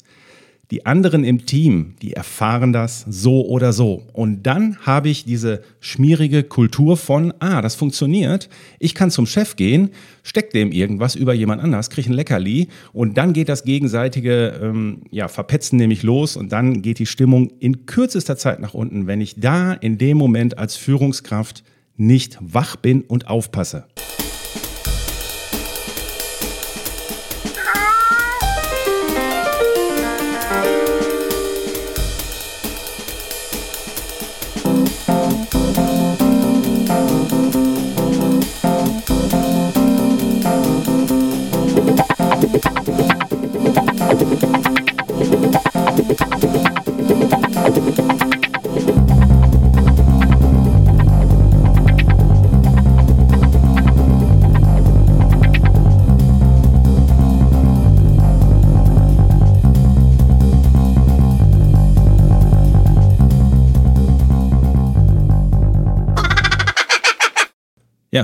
die 0.73 0.87
anderen 0.87 1.23
im 1.23 1.45
Team, 1.45 1.93
die 2.01 2.13
erfahren 2.13 2.73
das 2.73 3.05
so 3.07 3.45
oder 3.45 3.73
so. 3.73 4.07
Und 4.11 4.41
dann 4.41 4.75
habe 4.79 5.07
ich 5.07 5.23
diese 5.23 5.61
schmierige 5.79 6.41
Kultur 6.41 6.97
von, 6.97 7.31
ah, 7.37 7.61
das 7.61 7.75
funktioniert. 7.75 8.49
Ich 8.79 8.95
kann 8.95 9.11
zum 9.11 9.27
Chef 9.27 9.55
gehen, 9.55 9.91
steck 10.23 10.49
dem 10.49 10.71
irgendwas 10.71 11.13
über 11.13 11.35
jemand 11.35 11.61
anders, 11.61 11.91
kriege 11.91 12.09
ein 12.09 12.13
Leckerli 12.13 12.69
und 12.91 13.19
dann 13.19 13.33
geht 13.33 13.49
das 13.49 13.65
gegenseitige 13.65 14.59
ähm, 14.63 15.03
ja, 15.11 15.27
Verpetzen 15.27 15.77
nämlich 15.77 16.01
los 16.01 16.35
und 16.35 16.51
dann 16.51 16.81
geht 16.81 16.97
die 16.97 17.05
Stimmung 17.05 17.51
in 17.59 17.85
kürzester 17.85 18.35
Zeit 18.35 18.59
nach 18.59 18.73
unten, 18.73 19.05
wenn 19.05 19.21
ich 19.21 19.35
da 19.39 19.73
in 19.73 19.99
dem 19.99 20.17
Moment 20.17 20.57
als 20.57 20.75
Führungskraft 20.75 21.63
nicht 21.97 22.39
wach 22.41 22.77
bin 22.77 23.01
und 23.01 23.27
aufpasse. 23.27 23.85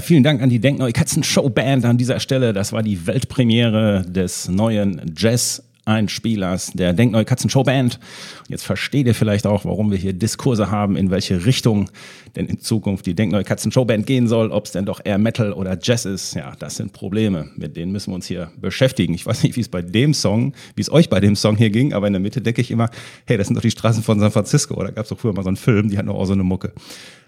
Vielen 0.10 0.24
Dank 0.24 0.42
an 0.42 0.50
die 0.50 0.60
Denkneue 0.60 0.92
Katzen 0.92 1.22
Show 1.22 1.52
Band 1.52 1.86
an 1.86 2.00
dieser 2.00 2.20
Stelle. 2.20 2.52
Das 2.52 2.74
war 2.74 2.82
die 2.82 3.06
Weltpremiere 3.06 4.04
des 4.08 4.50
neuen 4.50 5.14
Jazz 5.16 5.64
Einspielers 5.86 6.72
der 6.74 6.94
Denkneue 6.94 7.26
Katzen 7.26 7.52
Show 7.52 7.62
Band. 7.62 8.00
Jetzt 8.48 8.64
versteht 8.64 9.06
ihr 9.06 9.14
vielleicht 9.14 9.46
auch, 9.46 9.66
warum 9.66 9.92
wir 9.92 10.00
hier 10.00 10.14
Diskurse 10.14 10.72
haben, 10.72 10.96
in 10.96 11.12
welche 11.12 11.46
Richtung 11.46 11.92
denn 12.36 12.48
in 12.48 12.60
Zukunft 12.60 13.06
die 13.06 13.14
Denkneue 13.14 13.44
Katzen 13.44 13.72
Show 13.72 13.86
Band 13.86 14.08
gehen 14.08 14.28
soll, 14.28 14.50
ob 14.50 14.66
es 14.66 14.72
denn 14.72 14.86
doch 14.86 15.00
eher 15.04 15.20
Metal 15.20 15.54
oder 15.54 15.78
Jazz 15.80 16.06
ist. 16.06 16.34
Ja, 16.34 16.54
das 16.58 16.78
sind 16.78 16.92
Probleme, 16.92 17.52
mit 17.56 17.78
denen 17.78 17.92
müssen 17.92 18.10
wir 18.10 18.16
uns 18.16 18.26
hier 18.26 18.52
beschäftigen. 18.60 19.14
Ich 19.14 19.28
weiß 19.28 19.44
nicht, 19.44 19.58
wie 19.58 19.62
es 19.62 19.70
bei 19.70 19.84
dem 19.84 20.16
Song, 20.16 20.54
wie 20.76 20.82
es 20.82 20.92
euch 20.92 21.10
bei 21.10 21.20
dem 21.20 21.36
Song 21.36 21.56
hier 21.56 21.70
ging, 21.70 21.94
aber 21.94 22.08
in 22.08 22.14
der 22.14 22.20
Mitte 22.20 22.42
denke 22.42 22.62
ich 22.62 22.72
immer, 22.72 22.90
hey, 23.28 23.38
das 23.38 23.46
sind 23.46 23.58
doch 23.58 23.62
die 23.62 23.70
Straßen 23.70 24.02
von 24.02 24.20
San 24.20 24.32
Francisco. 24.32 24.74
Da 24.82 24.90
gab 24.90 25.04
es 25.04 25.10
doch 25.10 25.20
früher 25.20 25.34
mal 25.34 25.44
so 25.44 25.50
einen 25.50 25.58
Film, 25.58 25.92
die 25.92 26.00
hatten 26.00 26.10
auch 26.10 26.26
so 26.26 26.34
eine 26.34 26.44
Mucke. 26.44 26.74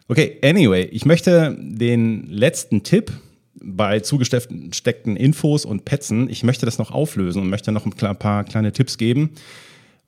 Okay, 0.08 0.38
anyway, 0.44 0.84
ich 0.92 1.06
möchte 1.06 1.58
den 1.60 2.28
letzten 2.28 2.84
Tipp 2.84 3.12
bei 3.62 4.00
zugesteckten 4.00 5.16
Infos 5.16 5.66
und 5.66 5.86
Petzen, 5.86 6.30
ich 6.30 6.44
möchte 6.44 6.66
das 6.66 6.78
noch 6.78 6.92
auflösen 6.92 7.42
und 7.42 7.50
möchte 7.50 7.72
noch 7.72 7.86
ein 7.86 8.16
paar 8.18 8.44
kleine 8.44 8.72
Tipps 8.72 8.98
geben, 8.98 9.32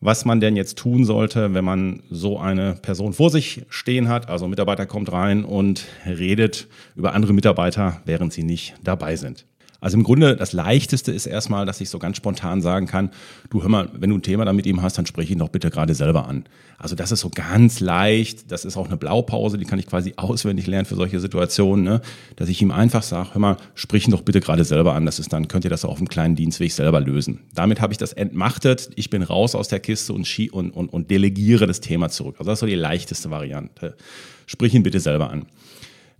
was 0.02 0.26
man 0.26 0.40
denn 0.42 0.56
jetzt 0.56 0.78
tun 0.78 1.06
sollte, 1.06 1.54
wenn 1.54 1.64
man 1.64 2.04
so 2.10 2.38
eine 2.38 2.74
Person 2.74 3.14
vor 3.14 3.30
sich 3.30 3.64
stehen 3.70 4.10
hat. 4.10 4.30
Also 4.30 4.46
ein 4.46 4.50
Mitarbeiter 4.50 4.86
kommt 4.86 5.12
rein 5.12 5.46
und 5.46 5.86
redet 6.06 6.68
über 6.96 7.14
andere 7.14 7.34
Mitarbeiter, 7.34 8.02
während 8.06 8.34
sie 8.34 8.44
nicht 8.44 8.74
dabei 8.84 9.16
sind. 9.16 9.46
Also 9.84 9.98
im 9.98 10.04
Grunde 10.06 10.38
das 10.38 10.54
Leichteste 10.54 11.12
ist 11.12 11.26
erstmal, 11.26 11.66
dass 11.66 11.82
ich 11.82 11.90
so 11.90 12.00
ganz 12.00 12.16
spontan 12.16 12.62
sagen 12.62 12.88
kann, 12.88 13.10
du 13.50 13.64
hör 13.64 13.68
mal, 13.68 13.90
wenn 13.92 14.12
du 14.12 14.18
ein 14.18 14.22
Thema 14.22 14.46
da 14.46 14.54
mit 14.54 14.66
ihm 14.66 14.82
hast, 14.82 14.98
dann 14.98 15.06
sprich 15.06 15.30
ihn 15.30 15.40
doch 15.40 15.50
bitte 15.50 15.70
gerade 15.70 15.94
selber 15.94 16.26
an. 16.26 16.46
Also 16.78 16.96
das 16.96 17.12
ist 17.12 17.20
so 17.20 17.30
ganz 17.30 17.82
leicht, 17.82 18.50
das 18.50 18.64
ist 18.64 18.78
auch 18.78 18.88
eine 18.88 18.96
Blaupause, 18.96 19.58
die 19.58 19.66
kann 19.66 19.80
ich 19.80 19.86
quasi 19.86 20.14
auswendig 20.16 20.68
lernen 20.68 20.86
für 20.86 20.96
solche 20.96 21.20
Situationen, 21.20 21.84
ne? 21.84 22.02
dass 22.38 22.48
ich 22.48 22.62
ihm 22.62 22.72
einfach 22.72 23.04
sage, 23.04 23.34
hör 23.34 23.42
mal, 23.42 23.58
sprich 23.76 24.08
ihn 24.08 24.12
doch 24.12 24.22
bitte 24.22 24.40
gerade 24.40 24.64
selber 24.64 24.96
an, 24.96 25.06
das 25.06 25.20
ist 25.20 25.34
dann, 25.34 25.50
könnt 25.50 25.66
ihr 25.66 25.70
das 25.70 25.84
auf 25.84 25.98
einem 25.98 26.08
kleinen 26.08 26.38
Dienstweg 26.38 26.72
selber 26.72 27.02
lösen. 27.02 27.42
Damit 27.54 27.82
habe 27.82 27.92
ich 27.92 27.98
das 27.98 28.14
entmachtet, 28.14 28.90
ich 28.96 29.10
bin 29.10 29.22
raus 29.22 29.54
aus 29.54 29.68
der 29.68 29.82
Kiste 29.82 30.14
und, 30.14 30.26
und, 30.54 30.72
und, 30.72 30.94
und 30.94 31.12
delegiere 31.12 31.68
das 31.68 31.82
Thema 31.82 32.08
zurück. 32.08 32.36
Also 32.40 32.50
das 32.50 32.56
ist 32.56 32.62
so 32.62 32.68
die 32.68 32.76
leichteste 32.76 33.32
Variante. 33.32 33.98
Sprich 34.46 34.74
ihn 34.74 34.84
bitte 34.84 35.02
selber 35.02 35.30
an. 35.30 35.46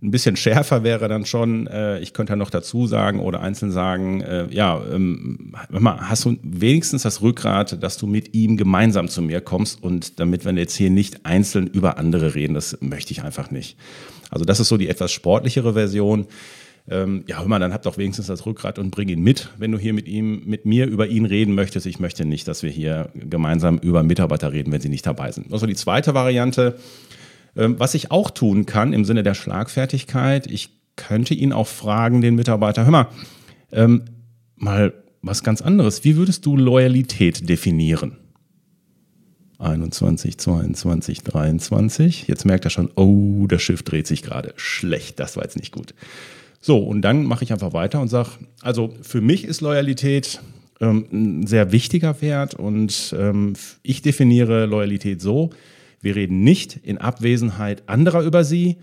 Ein 0.04 0.10
bisschen 0.10 0.36
schärfer 0.36 0.84
wäre 0.84 1.08
dann 1.08 1.24
schon, 1.24 1.66
äh, 1.66 1.98
ich 2.00 2.12
könnte 2.12 2.32
ja 2.34 2.36
noch 2.36 2.50
dazu 2.50 2.86
sagen 2.86 3.20
oder 3.20 3.40
einzeln 3.40 3.72
sagen, 3.72 4.20
äh, 4.20 4.46
ja, 4.50 4.78
ähm, 4.92 5.54
hast 5.72 6.26
du 6.26 6.36
wenigstens 6.42 7.04
das 7.04 7.22
Rückgrat, 7.22 7.82
dass 7.82 7.96
du 7.96 8.06
mit 8.06 8.34
ihm 8.34 8.58
gemeinsam 8.58 9.08
zu 9.08 9.22
mir 9.22 9.40
kommst 9.40 9.82
und 9.82 10.20
damit 10.20 10.44
wir 10.44 10.52
jetzt 10.52 10.76
hier 10.76 10.90
nicht 10.90 11.24
einzeln 11.24 11.68
über 11.68 11.96
andere 11.96 12.34
reden, 12.34 12.52
das 12.52 12.76
möchte 12.82 13.12
ich 13.12 13.22
einfach 13.22 13.50
nicht. 13.50 13.78
Also 14.28 14.44
das 14.44 14.60
ist 14.60 14.68
so 14.68 14.76
die 14.76 14.90
etwas 14.90 15.10
sportlichere 15.10 15.72
Version. 15.72 16.26
Ähm, 16.86 17.24
ja, 17.26 17.38
hör 17.38 17.48
mal, 17.48 17.58
dann 17.58 17.72
habt 17.72 17.86
doch 17.86 17.96
wenigstens 17.96 18.26
das 18.26 18.44
Rückgrat 18.44 18.78
und 18.78 18.90
bring 18.90 19.08
ihn 19.08 19.22
mit, 19.22 19.48
wenn 19.56 19.72
du 19.72 19.78
hier 19.78 19.94
mit 19.94 20.06
ihm, 20.06 20.42
mit 20.44 20.66
mir 20.66 20.86
über 20.86 21.06
ihn 21.06 21.24
reden 21.24 21.54
möchtest. 21.54 21.86
Ich 21.86 21.98
möchte 21.98 22.26
nicht, 22.26 22.46
dass 22.46 22.62
wir 22.62 22.70
hier 22.70 23.08
gemeinsam 23.14 23.78
über 23.78 24.02
Mitarbeiter 24.02 24.52
reden, 24.52 24.70
wenn 24.70 24.82
sie 24.82 24.90
nicht 24.90 25.06
dabei 25.06 25.32
sind. 25.32 25.50
Also 25.50 25.66
die 25.66 25.76
zweite 25.76 26.12
Variante, 26.12 26.76
was 27.54 27.94
ich 27.94 28.10
auch 28.10 28.30
tun 28.30 28.66
kann 28.66 28.92
im 28.92 29.04
Sinne 29.04 29.22
der 29.22 29.34
Schlagfertigkeit, 29.34 30.46
ich 30.46 30.70
könnte 30.96 31.34
ihn 31.34 31.52
auch 31.52 31.66
fragen, 31.66 32.20
den 32.20 32.34
Mitarbeiter, 32.34 32.84
hör 32.84 32.90
mal, 32.92 33.08
ähm, 33.72 34.04
mal 34.56 34.94
was 35.22 35.42
ganz 35.42 35.62
anderes. 35.62 36.04
Wie 36.04 36.16
würdest 36.16 36.46
du 36.46 36.56
Loyalität 36.56 37.48
definieren? 37.48 38.18
21, 39.58 40.38
22, 40.38 41.22
23. 41.22 42.28
Jetzt 42.28 42.44
merkt 42.44 42.64
er 42.64 42.70
schon, 42.70 42.90
oh, 42.96 43.46
das 43.46 43.62
Schiff 43.62 43.82
dreht 43.82 44.06
sich 44.06 44.22
gerade. 44.22 44.52
Schlecht, 44.56 45.18
das 45.20 45.36
war 45.36 45.44
jetzt 45.44 45.56
nicht 45.56 45.72
gut. 45.72 45.94
So, 46.60 46.78
und 46.78 47.02
dann 47.02 47.24
mache 47.24 47.44
ich 47.44 47.52
einfach 47.52 47.72
weiter 47.72 48.00
und 48.00 48.08
sage, 48.08 48.30
also 48.62 48.94
für 49.02 49.20
mich 49.20 49.44
ist 49.44 49.60
Loyalität 49.60 50.40
ähm, 50.80 51.06
ein 51.12 51.46
sehr 51.46 51.72
wichtiger 51.72 52.20
Wert 52.20 52.54
und 52.54 53.14
ähm, 53.18 53.54
ich 53.82 54.02
definiere 54.02 54.66
Loyalität 54.66 55.20
so, 55.20 55.50
wir 56.04 56.16
reden 56.16 56.44
nicht 56.44 56.76
in 56.82 56.98
Abwesenheit 56.98 57.88
anderer 57.88 58.20
über 58.20 58.44
sie, 58.44 58.76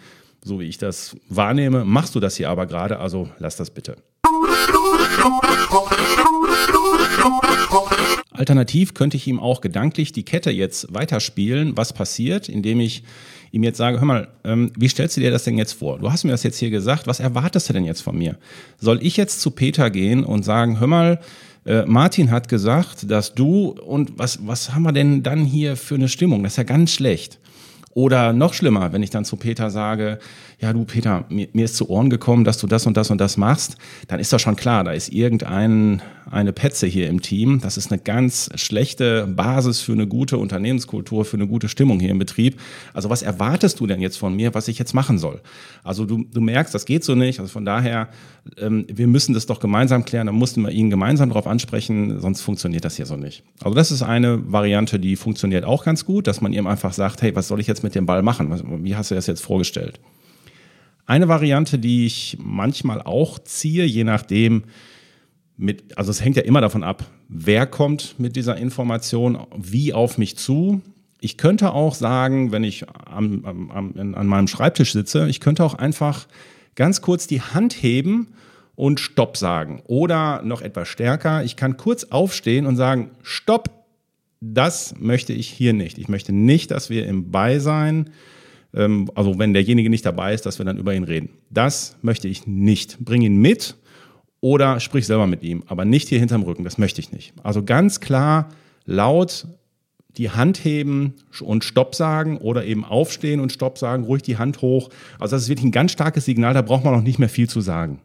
so 0.44 0.60
wie 0.60 0.66
ich 0.66 0.80
das 0.80 1.16
wahrnehme. 1.30 1.86
Machst 1.86 2.16
du 2.16 2.20
das 2.20 2.36
hier 2.36 2.50
aber 2.50 2.66
gerade, 2.66 2.98
also 3.00 3.30
lass 3.38 3.56
das 3.56 3.70
bitte. 3.70 3.96
Alternativ 8.32 8.96
könnte 8.96 9.18
ich 9.18 9.28
ihm 9.28 9.40
auch 9.40 9.62
gedanklich 9.62 10.14
die 10.14 10.24
Kette 10.24 10.50
jetzt 10.50 10.92
weiterspielen, 10.92 11.78
was 11.78 11.94
passiert, 11.94 12.50
indem 12.50 12.80
ich 12.80 13.04
ihm 13.52 13.62
jetzt 13.62 13.78
sage, 13.78 14.00
hör 14.00 14.06
mal, 14.06 14.30
ähm, 14.44 14.72
wie 14.76 14.88
stellst 14.88 15.16
du 15.16 15.22
dir 15.22 15.30
das 15.30 15.44
denn 15.44 15.60
jetzt 15.60 15.74
vor? 15.74 16.00
Du 16.00 16.12
hast 16.12 16.24
mir 16.24 16.32
das 16.32 16.42
jetzt 16.42 16.58
hier 16.58 16.72
gesagt, 16.72 17.06
was 17.06 17.20
erwartest 17.20 17.70
du 17.70 17.74
denn 17.74 17.86
jetzt 17.86 18.02
von 18.02 18.18
mir? 18.18 18.38
Soll 18.80 18.98
ich 19.04 19.16
jetzt 19.16 19.42
zu 19.42 19.52
Peter 19.52 19.92
gehen 19.92 20.24
und 20.24 20.44
sagen, 20.44 20.80
hör 20.80 20.88
mal, 20.88 21.20
äh, 21.66 21.86
Martin 21.86 22.32
hat 22.32 22.48
gesagt, 22.48 23.10
dass 23.10 23.34
du 23.34 23.70
und 23.70 24.18
was, 24.18 24.46
was 24.46 24.74
haben 24.74 24.84
wir 24.84 24.92
denn 24.92 25.24
dann 25.24 25.46
hier 25.46 25.76
für 25.76 25.96
eine 25.96 26.10
Stimmung? 26.10 26.44
Das 26.44 26.54
ist 26.54 26.58
ja 26.58 26.64
ganz 26.64 26.92
schlecht. 26.92 27.40
Oder 27.94 28.32
noch 28.32 28.54
schlimmer, 28.54 28.94
wenn 28.94 29.04
ich 29.04 29.10
dann 29.10 29.26
zu 29.26 29.36
Peter 29.36 29.70
sage, 29.70 30.20
ja 30.62 30.74
du 30.74 30.86
Peter, 30.86 31.26
mir, 31.30 31.48
mir 31.54 31.66
ist 31.66 31.76
zu 31.76 31.90
Ohren 31.90 32.10
gekommen, 32.10 32.44
dass 32.44 32.58
du 32.60 32.68
das 32.68 32.86
und 32.86 32.96
das 32.96 33.10
und 33.10 33.20
das 33.20 33.36
machst, 33.36 33.78
dann 34.08 34.20
ist 34.20 34.32
doch 34.32 34.40
schon 34.40 34.56
klar, 34.56 34.84
da 34.84 34.92
ist 34.92 35.10
irgendein 35.10 36.02
eine 36.30 36.54
Petze 36.54 36.88
hier 36.88 37.10
im 37.10 37.22
Team. 37.22 37.60
Das 37.62 37.78
ist 37.78 37.92
eine 37.92 38.00
ganz 38.00 38.50
schlechte 38.56 39.28
Basis 39.28 39.82
für 39.82 39.92
eine 39.92 40.08
gute 40.08 40.38
Unternehmenskultur, 40.38 41.26
für 41.26 41.38
eine 41.38 41.48
gute 41.48 41.68
Stimmung 41.68 42.00
hier 42.00 42.10
im 42.10 42.20
Betrieb. 42.20 42.60
Also 42.94 43.10
was 43.10 43.22
erwartest 43.22 43.80
du 43.80 43.88
denn 43.88 44.02
jetzt 44.02 44.18
von 44.18 44.36
mir, 44.36 44.54
was 44.54 44.68
ich 44.68 44.80
jetzt 44.80 44.94
machen 44.94 45.18
soll? 45.18 45.42
Also 45.84 46.06
du, 46.06 46.24
du 46.32 46.40
merkst, 46.40 46.74
das 46.74 46.86
geht 46.86 47.04
so 47.04 47.16
nicht. 47.16 47.40
Also 47.40 47.52
von 47.52 47.66
daher, 47.66 48.10
ähm, 48.58 48.86
wir 48.88 49.08
müssen 49.08 49.34
das 49.34 49.46
doch 49.46 49.60
gemeinsam 49.60 50.06
klären. 50.06 50.28
Da 50.28 50.34
mussten 50.34 50.62
wir 50.62 50.72
ihn 50.72 50.90
gemeinsam 50.90 51.30
darauf 51.30 51.48
ansprechen, 51.48 52.20
sonst 52.20 52.42
funktioniert 52.42 52.86
das 52.86 52.96
hier 52.96 53.06
so 53.06 53.18
nicht. 53.18 53.44
Also 53.62 53.76
das 53.76 53.92
ist 53.92 54.04
eine 54.04 54.52
Variante, 54.52 55.00
die 55.00 55.16
funktioniert 55.16 55.66
auch 55.66 55.84
ganz 55.84 56.06
gut, 56.06 56.28
dass 56.28 56.40
man 56.40 56.54
ihm 56.54 56.68
einfach 56.68 56.94
sagt, 56.94 57.22
hey, 57.24 57.36
was 57.36 57.48
soll 57.48 57.60
ich 57.60 57.68
jetzt 57.68 57.84
mit 57.84 57.96
dem 57.96 58.06
Ball 58.06 58.22
machen? 58.22 58.84
Wie 58.86 58.96
hast 58.96 59.12
du 59.12 59.16
das 59.16 59.28
jetzt 59.28 59.44
vorgestellt? 59.44 60.00
Eine 61.12 61.28
Variante, 61.28 61.78
die 61.78 62.06
ich 62.06 62.38
manchmal 62.40 63.02
auch 63.02 63.38
ziehe, 63.38 63.84
je 63.84 64.06
nachdem, 64.06 64.64
mit, 65.58 65.98
also 65.98 66.10
es 66.10 66.24
hängt 66.24 66.38
ja 66.38 66.44
immer 66.44 66.62
davon 66.62 66.86
ab, 66.86 67.06
wer 67.28 67.68
kommt 67.68 68.16
mit 68.18 68.38
dieser 68.38 68.56
Information 68.56 69.38
wie 69.58 69.92
auf 69.92 70.18
mich 70.18 70.38
zu. 70.38 70.82
Ich 71.20 71.36
könnte 71.36 71.74
auch 71.74 71.96
sagen, 71.96 72.54
wenn 72.54 72.64
ich 72.64 72.86
am, 72.88 73.44
am, 73.44 74.16
an 74.16 74.26
meinem 74.26 74.48
Schreibtisch 74.48 74.94
sitze, 74.94 75.28
ich 75.28 75.42
könnte 75.42 75.66
auch 75.66 75.74
einfach 75.74 76.28
ganz 76.76 77.02
kurz 77.02 77.28
die 77.28 77.42
Hand 77.42 77.74
heben 77.84 78.30
und 78.76 79.02
Stopp 79.02 79.36
sagen. 79.36 79.84
Oder 79.88 80.42
noch 80.44 80.62
etwas 80.62 80.88
stärker, 80.88 81.44
ich 81.44 81.58
kann 81.58 81.76
kurz 81.76 82.06
aufstehen 82.06 82.66
und 82.66 82.78
sagen, 82.78 83.12
Stopp, 83.22 83.70
das 84.40 84.96
möchte 84.98 85.34
ich 85.34 85.50
hier 85.50 85.74
nicht. 85.74 85.98
Ich 85.98 86.08
möchte 86.08 86.32
nicht, 86.32 86.72
dass 86.72 86.90
wir 86.90 87.06
im 87.06 87.32
Beisein 87.32 88.12
also 88.74 89.38
wenn 89.38 89.54
derjenige 89.54 89.90
nicht 89.90 90.06
dabei 90.06 90.34
ist, 90.34 90.46
dass 90.46 90.58
wir 90.58 90.66
dann 90.66 90.78
über 90.78 90.94
ihn 90.94 91.04
reden. 91.04 91.30
Das 91.50 91.98
möchte 92.02 92.28
ich 92.28 92.48
nicht. 92.48 93.00
Bring 93.00 93.22
ihn 93.22 93.38
mit 93.38 93.76
oder 94.40 94.80
sprich 94.80 95.06
selber 95.06 95.28
mit 95.28 95.44
ihm, 95.44 95.64
aber 95.68 95.86
nicht 95.86 96.10
hier 96.10 96.20
hinterm 96.20 96.44
Rücken. 96.44 96.64
Das 96.64 96.78
möchte 96.78 97.02
ich 97.02 97.12
nicht. 97.12 97.34
Also 97.44 97.64
ganz 97.64 98.00
klar 98.00 98.50
laut 98.86 99.48
die 100.18 100.30
Hand 100.30 100.66
heben 100.66 101.14
und 101.42 101.64
Stopp 101.64 101.96
sagen 101.96 102.38
oder 102.38 102.66
eben 102.66 102.84
aufstehen 102.84 103.40
und 103.40 103.52
Stopp 103.52 103.78
sagen, 103.78 104.04
ruhig 104.04 104.22
die 104.24 104.38
Hand 104.38 104.62
hoch. 104.62 104.90
Also 105.20 105.36
das 105.36 105.44
ist 105.44 105.50
wirklich 105.50 105.66
ein 105.66 105.72
ganz 105.72 105.92
starkes 105.92 106.26
Signal, 106.26 106.54
da 106.54 106.62
braucht 106.62 106.84
man 106.84 106.94
noch 106.94 107.04
nicht 107.04 107.20
mehr 107.20 107.30
viel 107.30 107.50
zu 107.50 107.62
sagen. 107.62 108.00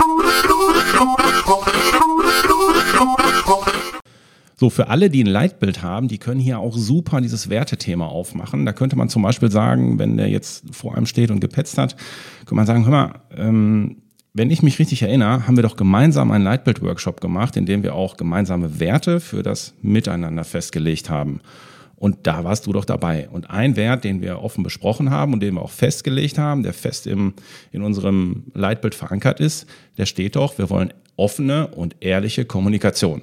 So, 4.58 4.70
für 4.70 4.88
alle, 4.88 5.10
die 5.10 5.22
ein 5.22 5.26
Leitbild 5.26 5.82
haben, 5.82 6.08
die 6.08 6.16
können 6.16 6.40
hier 6.40 6.58
auch 6.58 6.74
super 6.74 7.20
dieses 7.20 7.50
Wertethema 7.50 8.06
aufmachen. 8.06 8.64
Da 8.64 8.72
könnte 8.72 8.96
man 8.96 9.10
zum 9.10 9.20
Beispiel 9.20 9.50
sagen, 9.50 9.98
wenn 9.98 10.16
der 10.16 10.28
jetzt 10.30 10.64
vor 10.74 10.96
einem 10.96 11.04
steht 11.04 11.30
und 11.30 11.40
gepetzt 11.40 11.76
hat, 11.76 11.94
könnte 12.40 12.54
man 12.54 12.64
sagen, 12.64 12.86
hör 12.86 12.90
mal, 12.90 13.20
ähm, 13.36 13.96
wenn 14.32 14.50
ich 14.50 14.62
mich 14.62 14.78
richtig 14.78 15.02
erinnere, 15.02 15.46
haben 15.46 15.56
wir 15.56 15.62
doch 15.62 15.76
gemeinsam 15.76 16.30
einen 16.30 16.44
Leitbild-Workshop 16.44 17.20
gemacht, 17.20 17.56
in 17.56 17.66
dem 17.66 17.82
wir 17.82 17.94
auch 17.94 18.16
gemeinsame 18.16 18.80
Werte 18.80 19.20
für 19.20 19.42
das 19.42 19.74
Miteinander 19.82 20.44
festgelegt 20.44 21.10
haben. 21.10 21.40
Und 21.96 22.26
da 22.26 22.44
warst 22.44 22.66
du 22.66 22.72
doch 22.72 22.84
dabei. 22.86 23.28
Und 23.30 23.50
ein 23.50 23.76
Wert, 23.76 24.04
den 24.04 24.22
wir 24.22 24.42
offen 24.42 24.62
besprochen 24.62 25.10
haben 25.10 25.34
und 25.34 25.40
den 25.40 25.54
wir 25.54 25.62
auch 25.62 25.70
festgelegt 25.70 26.38
haben, 26.38 26.62
der 26.62 26.72
fest 26.72 27.06
im, 27.06 27.34
in 27.72 27.82
unserem 27.82 28.44
Leitbild 28.54 28.94
verankert 28.94 29.40
ist, 29.40 29.66
der 29.98 30.06
steht 30.06 30.36
doch, 30.36 30.56
wir 30.58 30.70
wollen 30.70 30.92
offene 31.16 31.68
und 31.68 31.96
ehrliche 32.00 32.44
Kommunikation. 32.44 33.22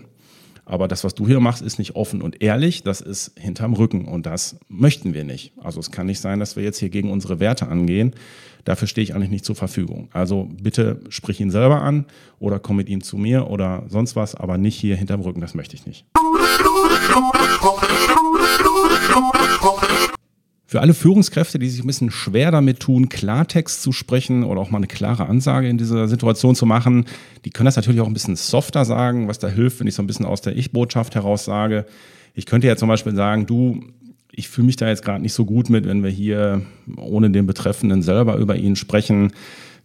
Aber 0.73 0.88
das, 0.88 1.03
was 1.03 1.13
du 1.13 1.27
hier 1.27 1.39
machst, 1.39 1.62
ist 1.62 1.77
nicht 1.77 1.95
offen 1.95 2.23
und 2.23 2.41
ehrlich, 2.41 2.81
das 2.81 2.99
ist 2.99 3.33
hinterm 3.39 3.73
Rücken 3.73 4.05
und 4.05 4.25
das 4.25 4.57
möchten 4.69 5.13
wir 5.13 5.23
nicht. 5.23 5.53
Also 5.62 5.79
es 5.79 5.91
kann 5.91 6.07
nicht 6.07 6.19
sein, 6.19 6.39
dass 6.39 6.55
wir 6.55 6.63
jetzt 6.63 6.79
hier 6.79 6.89
gegen 6.89 7.12
unsere 7.12 7.39
Werte 7.39 7.67
angehen. 7.67 8.15
Dafür 8.63 8.88
stehe 8.88 9.03
ich 9.03 9.13
eigentlich 9.13 9.29
nicht 9.29 9.45
zur 9.45 9.55
Verfügung. 9.55 10.09
Also 10.13 10.49
bitte 10.63 11.01
sprich 11.09 11.39
ihn 11.39 11.51
selber 11.51 11.83
an 11.83 12.05
oder 12.39 12.57
komm 12.57 12.77
mit 12.77 12.89
ihm 12.89 13.03
zu 13.03 13.17
mir 13.17 13.51
oder 13.51 13.83
sonst 13.88 14.15
was, 14.15 14.33
aber 14.33 14.57
nicht 14.57 14.75
hier 14.75 14.95
hinterm 14.95 15.21
Rücken, 15.21 15.41
das 15.41 15.53
möchte 15.53 15.75
ich 15.75 15.86
nicht. 15.86 16.07
Für 20.73 20.81
alle 20.81 20.95
Führungskräfte, 20.95 21.59
die 21.59 21.69
sich 21.69 21.83
ein 21.83 21.86
bisschen 21.86 22.09
schwer 22.09 22.49
damit 22.49 22.79
tun, 22.79 23.07
Klartext 23.07 23.83
zu 23.83 23.91
sprechen 23.91 24.43
oder 24.43 24.59
auch 24.59 24.71
mal 24.71 24.79
eine 24.79 24.88
klare 24.88 25.27
Ansage 25.27 25.69
in 25.69 25.77
dieser 25.77 26.07
Situation 26.07 26.55
zu 26.55 26.65
machen, 26.65 27.05
die 27.45 27.51
können 27.51 27.65
das 27.65 27.75
natürlich 27.75 28.01
auch 28.01 28.07
ein 28.07 28.13
bisschen 28.13 28.36
softer 28.36 28.83
sagen, 28.83 29.27
was 29.27 29.38
da 29.38 29.49
hilft, 29.49 29.79
wenn 29.79 29.86
ich 29.86 29.93
so 29.93 30.01
ein 30.01 30.07
bisschen 30.07 30.25
aus 30.25 30.41
der 30.41 30.57
Ich-Botschaft 30.57 31.13
heraus 31.13 31.45
sage. 31.45 31.86
Ich 32.33 32.47
könnte 32.47 32.65
ja 32.65 32.75
zum 32.75 32.88
Beispiel 32.88 33.13
sagen, 33.13 33.45
du, 33.45 33.83
ich 34.31 34.49
fühle 34.49 34.65
mich 34.65 34.75
da 34.75 34.88
jetzt 34.88 35.05
gerade 35.05 35.21
nicht 35.21 35.33
so 35.33 35.45
gut 35.45 35.69
mit, 35.69 35.86
wenn 35.86 36.01
wir 36.01 36.09
hier 36.09 36.63
ohne 36.97 37.29
den 37.29 37.45
Betreffenden 37.45 38.01
selber 38.01 38.38
über 38.38 38.55
ihn 38.55 38.75
sprechen 38.75 39.31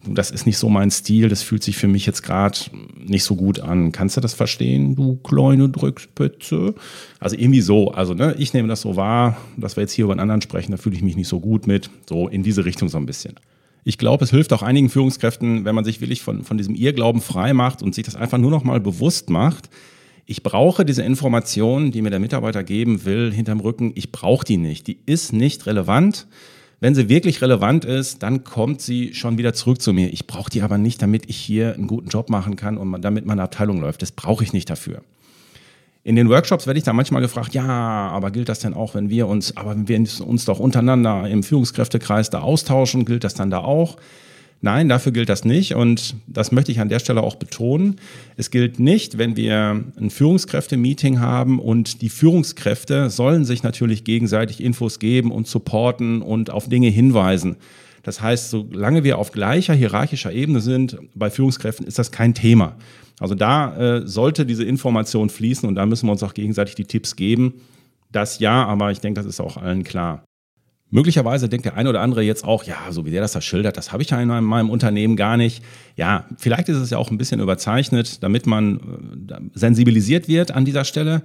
das 0.05 0.31
ist 0.31 0.45
nicht 0.45 0.57
so 0.57 0.69
mein 0.69 0.91
Stil, 0.91 1.27
das 1.27 1.43
fühlt 1.43 1.61
sich 1.61 1.75
für 1.75 1.87
mich 1.87 2.05
jetzt 2.05 2.21
gerade 2.21 2.57
nicht 2.97 3.23
so 3.23 3.35
gut 3.35 3.59
an. 3.59 3.91
Kannst 3.91 4.15
du 4.15 4.21
das 4.21 4.33
verstehen, 4.33 4.95
du 4.95 5.17
kleine 5.17 5.67
Drückspitze? 5.67 6.73
Also 7.19 7.35
irgendwie 7.35 7.61
so, 7.61 7.91
also 7.91 8.13
ne, 8.13 8.33
ich 8.37 8.53
nehme 8.53 8.69
das 8.69 8.81
so 8.81 8.95
wahr, 8.95 9.37
dass 9.57 9.75
wir 9.75 9.81
jetzt 9.81 9.91
hier 9.91 10.05
über 10.05 10.13
einen 10.13 10.21
anderen 10.21 10.41
sprechen, 10.41 10.71
da 10.71 10.77
fühle 10.77 10.95
ich 10.95 11.01
mich 11.01 11.17
nicht 11.17 11.27
so 11.27 11.39
gut 11.41 11.67
mit, 11.67 11.89
so 12.07 12.29
in 12.29 12.43
diese 12.43 12.63
Richtung 12.63 12.87
so 12.87 12.97
ein 12.97 13.05
bisschen. 13.05 13.35
Ich 13.83 13.97
glaube, 13.97 14.23
es 14.23 14.31
hilft 14.31 14.53
auch 14.53 14.61
einigen 14.61 14.89
Führungskräften, 14.89 15.65
wenn 15.65 15.75
man 15.75 15.83
sich 15.83 15.99
wirklich 15.99 16.21
von, 16.21 16.43
von 16.43 16.57
diesem 16.57 16.75
Irrglauben 16.75 17.21
frei 17.21 17.53
macht 17.53 17.81
und 17.81 17.93
sich 17.93 18.05
das 18.05 18.15
einfach 18.15 18.37
nur 18.37 18.51
noch 18.51 18.63
mal 18.63 18.79
bewusst 18.79 19.29
macht. 19.29 19.69
Ich 20.25 20.43
brauche 20.43 20.85
diese 20.85 21.01
Information, 21.01 21.91
die 21.91 22.01
mir 22.01 22.11
der 22.11 22.19
Mitarbeiter 22.19 22.63
geben 22.63 23.03
will, 23.03 23.33
hinterm 23.33 23.59
Rücken. 23.59 23.91
Ich 23.95 24.11
brauche 24.11 24.45
die 24.45 24.57
nicht. 24.57 24.87
Die 24.87 24.99
ist 25.05 25.33
nicht 25.33 25.65
relevant. 25.65 26.27
Wenn 26.81 26.95
sie 26.95 27.09
wirklich 27.09 27.41
relevant 27.41 27.83
ist, 27.83 28.23
dann 28.23 28.45
kommt 28.45 28.81
sie 28.81 29.13
schon 29.13 29.37
wieder 29.37 29.53
zurück 29.53 29.81
zu 29.81 29.91
mir. 29.91 30.13
Ich 30.13 30.27
brauche 30.27 30.49
die 30.49 30.61
aber 30.61 30.77
nicht, 30.77 31.01
damit 31.01 31.29
ich 31.29 31.35
hier 31.35 31.73
einen 31.73 31.87
guten 31.87 32.07
Job 32.07 32.29
machen 32.29 32.55
kann 32.55 32.77
und 32.77 33.01
damit 33.01 33.25
meine 33.25 33.43
Abteilung 33.43 33.81
läuft. 33.81 34.01
Das 34.01 34.13
brauche 34.13 34.43
ich 34.43 34.53
nicht 34.53 34.69
dafür. 34.69 35.01
In 36.03 36.15
den 36.15 36.29
Workshops 36.29 36.65
werde 36.65 36.77
ich 36.77 36.85
da 36.85 36.93
manchmal 36.93 37.21
gefragt, 37.21 37.53
ja, 37.53 37.67
aber 37.67 38.31
gilt 38.31 38.47
das 38.47 38.59
denn 38.59 38.73
auch, 38.73 38.95
wenn 38.95 39.09
wir 39.09 39.27
uns, 39.27 39.57
aber 39.57 39.71
wenn 39.71 39.89
wir 39.89 40.25
uns 40.25 40.45
doch 40.45 40.59
untereinander 40.59 41.27
im 41.29 41.43
Führungskräftekreis 41.43 42.29
da 42.29 42.39
austauschen, 42.39 43.03
gilt 43.03 43.25
das 43.25 43.33
dann 43.33 43.49
da 43.49 43.59
auch? 43.59 43.97
Nein, 44.61 44.89
dafür 44.89 45.13
gilt 45.13 45.29
das 45.29 45.45
nicht 45.45 45.75
und 45.75 46.15
das 46.27 46.51
möchte 46.51 46.71
ich 46.71 46.81
an 46.81 46.89
der 46.89 46.99
Stelle 46.99 47.23
auch 47.23 47.35
betonen. 47.35 47.95
Es 48.35 48.51
gilt 48.51 48.77
nicht, 48.77 49.17
wenn 49.17 49.37
wir 49.37 49.85
ein 49.97 50.09
Führungskräfte-Meeting 50.09 51.21
haben 51.21 51.59
und 51.59 52.01
die 52.01 52.09
Führungskräfte 52.09 53.09
sollen 53.09 53.45
sich 53.45 53.63
natürlich 53.63 54.03
gegenseitig 54.03 54.61
Infos 54.61 54.99
geben 54.99 55.31
und 55.31 55.47
supporten 55.47 56.21
und 56.21 56.49
auf 56.49 56.67
Dinge 56.67 56.89
hinweisen. 56.89 57.55
Das 58.03 58.21
heißt, 58.21 58.49
solange 58.49 59.05
wir 59.05 59.17
auf 59.17 59.31
gleicher 59.31 59.73
hierarchischer 59.73 60.33
Ebene 60.33 60.59
sind, 60.59 60.97
bei 61.15 61.29
Führungskräften 61.29 61.87
ist 61.87 61.97
das 61.97 62.11
kein 62.11 62.33
Thema. 62.33 62.75
Also 63.19 63.35
da 63.35 63.77
äh, 63.77 64.07
sollte 64.07 64.45
diese 64.45 64.65
Information 64.65 65.29
fließen 65.29 65.67
und 65.67 65.75
da 65.75 65.85
müssen 65.85 66.07
wir 66.07 66.11
uns 66.11 66.23
auch 66.23 66.33
gegenseitig 66.33 66.75
die 66.75 66.85
Tipps 66.85 67.15
geben. 67.15 67.61
Das 68.11 68.39
ja, 68.39 68.65
aber 68.65 68.91
ich 68.91 68.99
denke, 68.99 69.19
das 69.21 69.27
ist 69.27 69.39
auch 69.39 69.55
allen 69.57 69.83
klar. 69.83 70.23
Möglicherweise 70.91 71.49
denkt 71.49 71.65
der 71.65 71.75
eine 71.75 71.89
oder 71.89 72.01
andere 72.01 72.23
jetzt 72.23 72.43
auch, 72.43 72.63
ja, 72.63 72.77
so 72.89 73.05
wie 73.05 73.11
der 73.11 73.21
das 73.21 73.33
da 73.33 73.41
schildert, 73.41 73.77
das 73.77 73.91
habe 73.91 74.01
ich 74.01 74.09
ja 74.09 74.19
in 74.19 74.27
meinem, 74.27 74.69
Unternehmen 74.69 75.15
gar 75.15 75.37
nicht. 75.37 75.63
Ja, 75.95 76.25
vielleicht 76.37 76.67
ist 76.69 76.77
es 76.77 76.89
ja 76.89 76.97
auch 76.97 77.11
ein 77.11 77.17
bisschen 77.17 77.39
überzeichnet, 77.39 78.23
damit 78.23 78.47
man 78.47 78.77
äh, 79.29 79.35
sensibilisiert 79.53 80.27
wird 80.27 80.51
an 80.51 80.65
dieser 80.65 80.85
Stelle. 80.85 81.21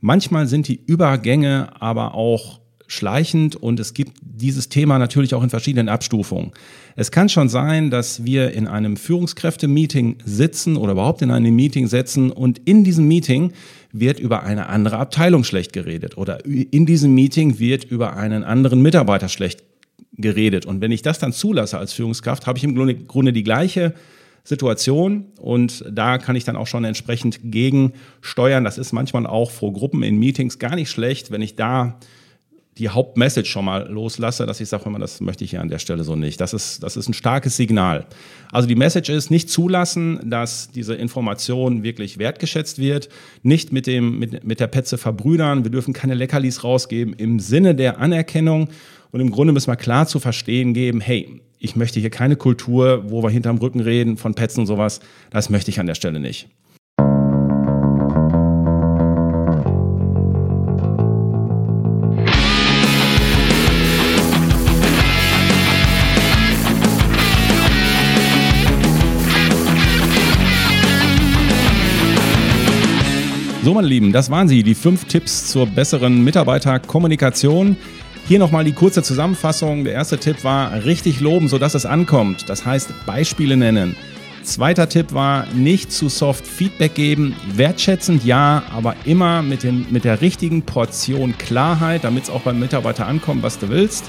Manchmal 0.00 0.46
sind 0.46 0.68
die 0.68 0.80
Übergänge 0.86 1.70
aber 1.80 2.14
auch 2.14 2.60
schleichend 2.86 3.54
und 3.54 3.78
es 3.80 3.92
gibt 3.92 4.12
dieses 4.22 4.68
Thema 4.70 4.98
natürlich 4.98 5.34
auch 5.34 5.42
in 5.42 5.50
verschiedenen 5.50 5.88
Abstufungen. 5.88 6.52
Es 6.96 7.10
kann 7.10 7.28
schon 7.28 7.48
sein, 7.48 7.90
dass 7.90 8.24
wir 8.24 8.52
in 8.52 8.66
einem 8.66 8.96
Führungskräfte-Meeting 8.96 10.16
sitzen 10.24 10.76
oder 10.76 10.92
überhaupt 10.92 11.22
in 11.22 11.30
einem 11.30 11.54
Meeting 11.54 11.86
setzen 11.86 12.32
und 12.32 12.58
in 12.64 12.84
diesem 12.84 13.06
Meeting 13.06 13.52
wird 13.92 14.20
über 14.20 14.42
eine 14.42 14.68
andere 14.68 14.98
Abteilung 14.98 15.44
schlecht 15.44 15.72
geredet 15.72 16.16
oder 16.16 16.44
in 16.44 16.86
diesem 16.86 17.14
Meeting 17.14 17.58
wird 17.58 17.84
über 17.84 18.16
einen 18.16 18.44
anderen 18.44 18.82
Mitarbeiter 18.82 19.28
schlecht 19.28 19.64
geredet. 20.12 20.66
Und 20.66 20.80
wenn 20.80 20.92
ich 20.92 21.02
das 21.02 21.18
dann 21.18 21.32
zulasse 21.32 21.78
als 21.78 21.92
Führungskraft, 21.92 22.46
habe 22.46 22.58
ich 22.58 22.64
im 22.64 22.74
Grunde 23.06 23.32
die 23.32 23.44
gleiche 23.44 23.94
Situation 24.44 25.26
und 25.38 25.84
da 25.90 26.18
kann 26.18 26.36
ich 26.36 26.44
dann 26.44 26.56
auch 26.56 26.66
schon 26.66 26.84
entsprechend 26.84 27.40
gegensteuern. 27.44 28.64
Das 28.64 28.78
ist 28.78 28.92
manchmal 28.92 29.26
auch 29.26 29.50
vor 29.50 29.72
Gruppen 29.72 30.02
in 30.02 30.18
Meetings 30.18 30.58
gar 30.58 30.74
nicht 30.74 30.90
schlecht, 30.90 31.30
wenn 31.30 31.42
ich 31.42 31.54
da 31.54 31.98
die 32.78 32.88
Hauptmessage 32.88 33.48
schon 33.48 33.64
mal 33.64 33.88
loslasse, 33.88 34.46
dass 34.46 34.60
ich 34.60 34.68
sage, 34.68 34.84
das 34.98 35.20
möchte 35.20 35.44
ich 35.44 35.50
hier 35.50 35.60
an 35.60 35.68
der 35.68 35.78
Stelle 35.78 36.04
so 36.04 36.14
nicht. 36.16 36.40
Das 36.40 36.54
ist, 36.54 36.82
das 36.82 36.96
ist 36.96 37.08
ein 37.08 37.14
starkes 37.14 37.56
Signal. 37.56 38.06
Also 38.52 38.68
die 38.68 38.76
Message 38.76 39.10
ist, 39.10 39.30
nicht 39.30 39.50
zulassen, 39.50 40.20
dass 40.30 40.70
diese 40.70 40.94
Information 40.94 41.82
wirklich 41.82 42.18
wertgeschätzt 42.18 42.78
wird, 42.78 43.08
nicht 43.42 43.72
mit, 43.72 43.86
dem, 43.86 44.18
mit, 44.18 44.44
mit 44.44 44.60
der 44.60 44.68
Petze 44.68 44.98
verbrüdern, 44.98 45.64
wir 45.64 45.70
dürfen 45.70 45.92
keine 45.92 46.14
Leckerlis 46.14 46.64
rausgeben 46.64 47.14
im 47.14 47.40
Sinne 47.40 47.74
der 47.74 47.98
Anerkennung 47.98 48.68
Und 49.10 49.20
im 49.20 49.30
Grunde 49.30 49.52
müssen 49.52 49.70
wir 49.70 49.76
klar 49.76 50.06
zu 50.06 50.20
verstehen 50.20 50.74
geben, 50.74 51.00
hey, 51.00 51.40
ich 51.58 51.74
möchte 51.74 51.98
hier 51.98 52.10
keine 52.10 52.36
Kultur, 52.36 53.10
wo 53.10 53.22
wir 53.22 53.30
hinterm 53.30 53.58
Rücken 53.58 53.80
reden, 53.80 54.16
von 54.16 54.34
Petzen 54.34 54.60
und 54.60 54.66
sowas. 54.66 55.00
Das 55.30 55.50
möchte 55.50 55.70
ich 55.70 55.80
an 55.80 55.86
der 55.86 55.96
Stelle 55.96 56.20
nicht. 56.20 56.48
So, 73.64 73.74
meine 73.74 73.88
Lieben, 73.88 74.12
das 74.12 74.30
waren 74.30 74.46
sie, 74.46 74.62
die 74.62 74.76
fünf 74.76 75.06
Tipps 75.06 75.48
zur 75.48 75.66
besseren 75.66 76.22
Mitarbeiterkommunikation. 76.22 77.76
Hier 78.28 78.38
nochmal 78.38 78.64
die 78.64 78.72
kurze 78.72 79.02
Zusammenfassung. 79.02 79.82
Der 79.82 79.94
erste 79.94 80.16
Tipp 80.16 80.44
war 80.44 80.84
richtig 80.84 81.18
loben, 81.18 81.48
sodass 81.48 81.74
es 81.74 81.84
ankommt. 81.84 82.48
Das 82.48 82.64
heißt 82.64 83.04
Beispiele 83.04 83.56
nennen. 83.56 83.96
Zweiter 84.44 84.88
Tipp 84.88 85.12
war 85.12 85.46
nicht 85.54 85.90
zu 85.90 86.08
soft 86.08 86.46
Feedback 86.46 86.94
geben. 86.94 87.34
Wertschätzend 87.52 88.24
ja, 88.24 88.62
aber 88.72 88.94
immer 89.04 89.42
mit, 89.42 89.64
dem, 89.64 89.86
mit 89.90 90.04
der 90.04 90.20
richtigen 90.20 90.62
Portion 90.62 91.36
Klarheit, 91.36 92.04
damit 92.04 92.24
es 92.24 92.30
auch 92.30 92.42
beim 92.42 92.60
Mitarbeiter 92.60 93.08
ankommt, 93.08 93.42
was 93.42 93.58
du 93.58 93.68
willst. 93.70 94.04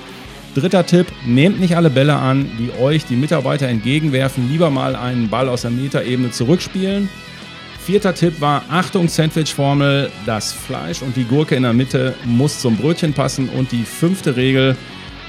Dritter 0.53 0.85
Tipp, 0.85 1.07
nehmt 1.25 1.59
nicht 1.59 1.75
alle 1.75 1.89
Bälle 1.89 2.15
an, 2.15 2.49
die 2.59 2.71
euch 2.79 3.05
die 3.05 3.15
Mitarbeiter 3.15 3.67
entgegenwerfen. 3.67 4.47
Lieber 4.47 4.69
mal 4.69 4.95
einen 4.95 5.29
Ball 5.29 5.49
aus 5.49 5.63
der 5.63 5.71
Metaebene 5.71 6.29
zurückspielen. 6.29 7.09
Vierter 7.89 8.13
Tipp 8.13 8.39
war, 8.39 8.63
Achtung, 8.69 9.07
Sandwich-Formel, 9.07 10.11
das 10.27 10.53
Fleisch 10.53 11.01
und 11.01 11.15
die 11.15 11.23
Gurke 11.23 11.55
in 11.55 11.63
der 11.63 11.73
Mitte 11.73 12.13
muss 12.23 12.59
zum 12.59 12.77
Brötchen 12.77 13.13
passen. 13.13 13.49
Und 13.49 13.71
die 13.71 13.81
fünfte 13.81 14.35
Regel, 14.35 14.77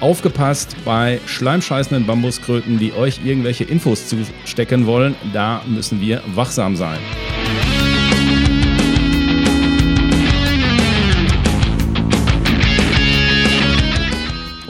aufgepasst 0.01 0.77
bei 0.85 1.21
schleimscheißenden 1.25 2.05
Bambuskröten, 2.05 2.79
die 2.79 2.93
euch 2.93 3.21
irgendwelche 3.25 3.65
Infos 3.65 4.09
zustecken 4.09 4.85
wollen. 4.85 5.15
Da 5.33 5.63
müssen 5.67 6.03
wir 6.03 6.23
wachsam 6.35 6.77
sein. 6.77 6.99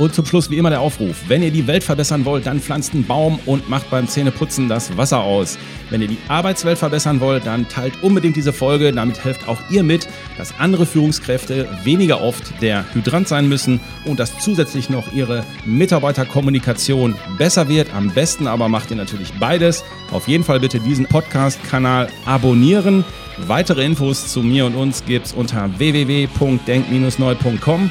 Und 0.01 0.15
zum 0.15 0.25
Schluss 0.25 0.49
wie 0.49 0.57
immer 0.57 0.71
der 0.71 0.81
Aufruf. 0.81 1.25
Wenn 1.29 1.43
ihr 1.43 1.51
die 1.51 1.67
Welt 1.67 1.85
verbessern 1.85 2.25
wollt, 2.25 2.47
dann 2.47 2.59
pflanzt 2.59 2.95
einen 2.95 3.05
Baum 3.05 3.39
und 3.45 3.69
macht 3.69 3.91
beim 3.91 4.09
Zähneputzen 4.09 4.67
das 4.67 4.97
Wasser 4.97 5.21
aus. 5.21 5.59
Wenn 5.91 6.01
ihr 6.01 6.09
die 6.09 6.17
Arbeitswelt 6.27 6.79
verbessern 6.79 7.21
wollt, 7.21 7.45
dann 7.45 7.69
teilt 7.69 8.03
unbedingt 8.03 8.35
diese 8.35 8.55
Folge. 8.55 8.93
Damit 8.93 9.23
helft 9.23 9.47
auch 9.47 9.61
ihr 9.69 9.83
mit, 9.83 10.09
dass 10.39 10.59
andere 10.59 10.87
Führungskräfte 10.87 11.69
weniger 11.85 12.23
oft 12.23 12.63
der 12.63 12.87
Hydrant 12.95 13.29
sein 13.29 13.47
müssen 13.47 13.79
und 14.07 14.19
dass 14.19 14.39
zusätzlich 14.39 14.89
noch 14.89 15.13
ihre 15.13 15.45
Mitarbeiterkommunikation 15.67 17.15
besser 17.37 17.69
wird. 17.69 17.95
Am 17.95 18.09
besten 18.09 18.47
aber 18.47 18.71
macht 18.71 18.91
ihr 18.91 18.97
natürlich 18.97 19.35
beides. 19.35 19.85
Auf 20.13 20.29
jeden 20.29 20.45
Fall 20.45 20.61
bitte 20.61 20.81
diesen 20.81 21.05
Podcast-Kanal 21.05 22.09
abonnieren. 22.25 23.05
Weitere 23.47 23.85
Infos 23.85 24.33
zu 24.33 24.41
mir 24.41 24.65
und 24.65 24.77
uns 24.77 25.05
gibt's 25.05 25.35
unter 25.35 25.79
www.denk-neu.com. 25.79 27.91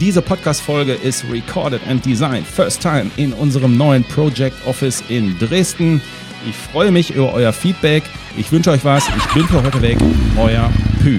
Diese 0.00 0.20
Podcast-Folge 0.20 0.92
ist 0.92 1.24
recorded 1.30 1.80
and 1.88 2.04
designed 2.04 2.46
first 2.46 2.82
time 2.82 3.10
in 3.16 3.32
unserem 3.32 3.78
neuen 3.78 4.04
Project 4.04 4.54
Office 4.66 5.02
in 5.08 5.38
Dresden. 5.38 6.02
Ich 6.46 6.54
freue 6.54 6.90
mich 6.90 7.14
über 7.14 7.32
euer 7.32 7.52
Feedback. 7.52 8.02
Ich 8.36 8.52
wünsche 8.52 8.70
euch 8.70 8.84
was. 8.84 9.04
Ich 9.16 9.26
bin 9.32 9.46
für 9.48 9.62
heute 9.62 9.80
weg. 9.80 9.96
Euer 10.36 10.70
Pü. 11.02 11.18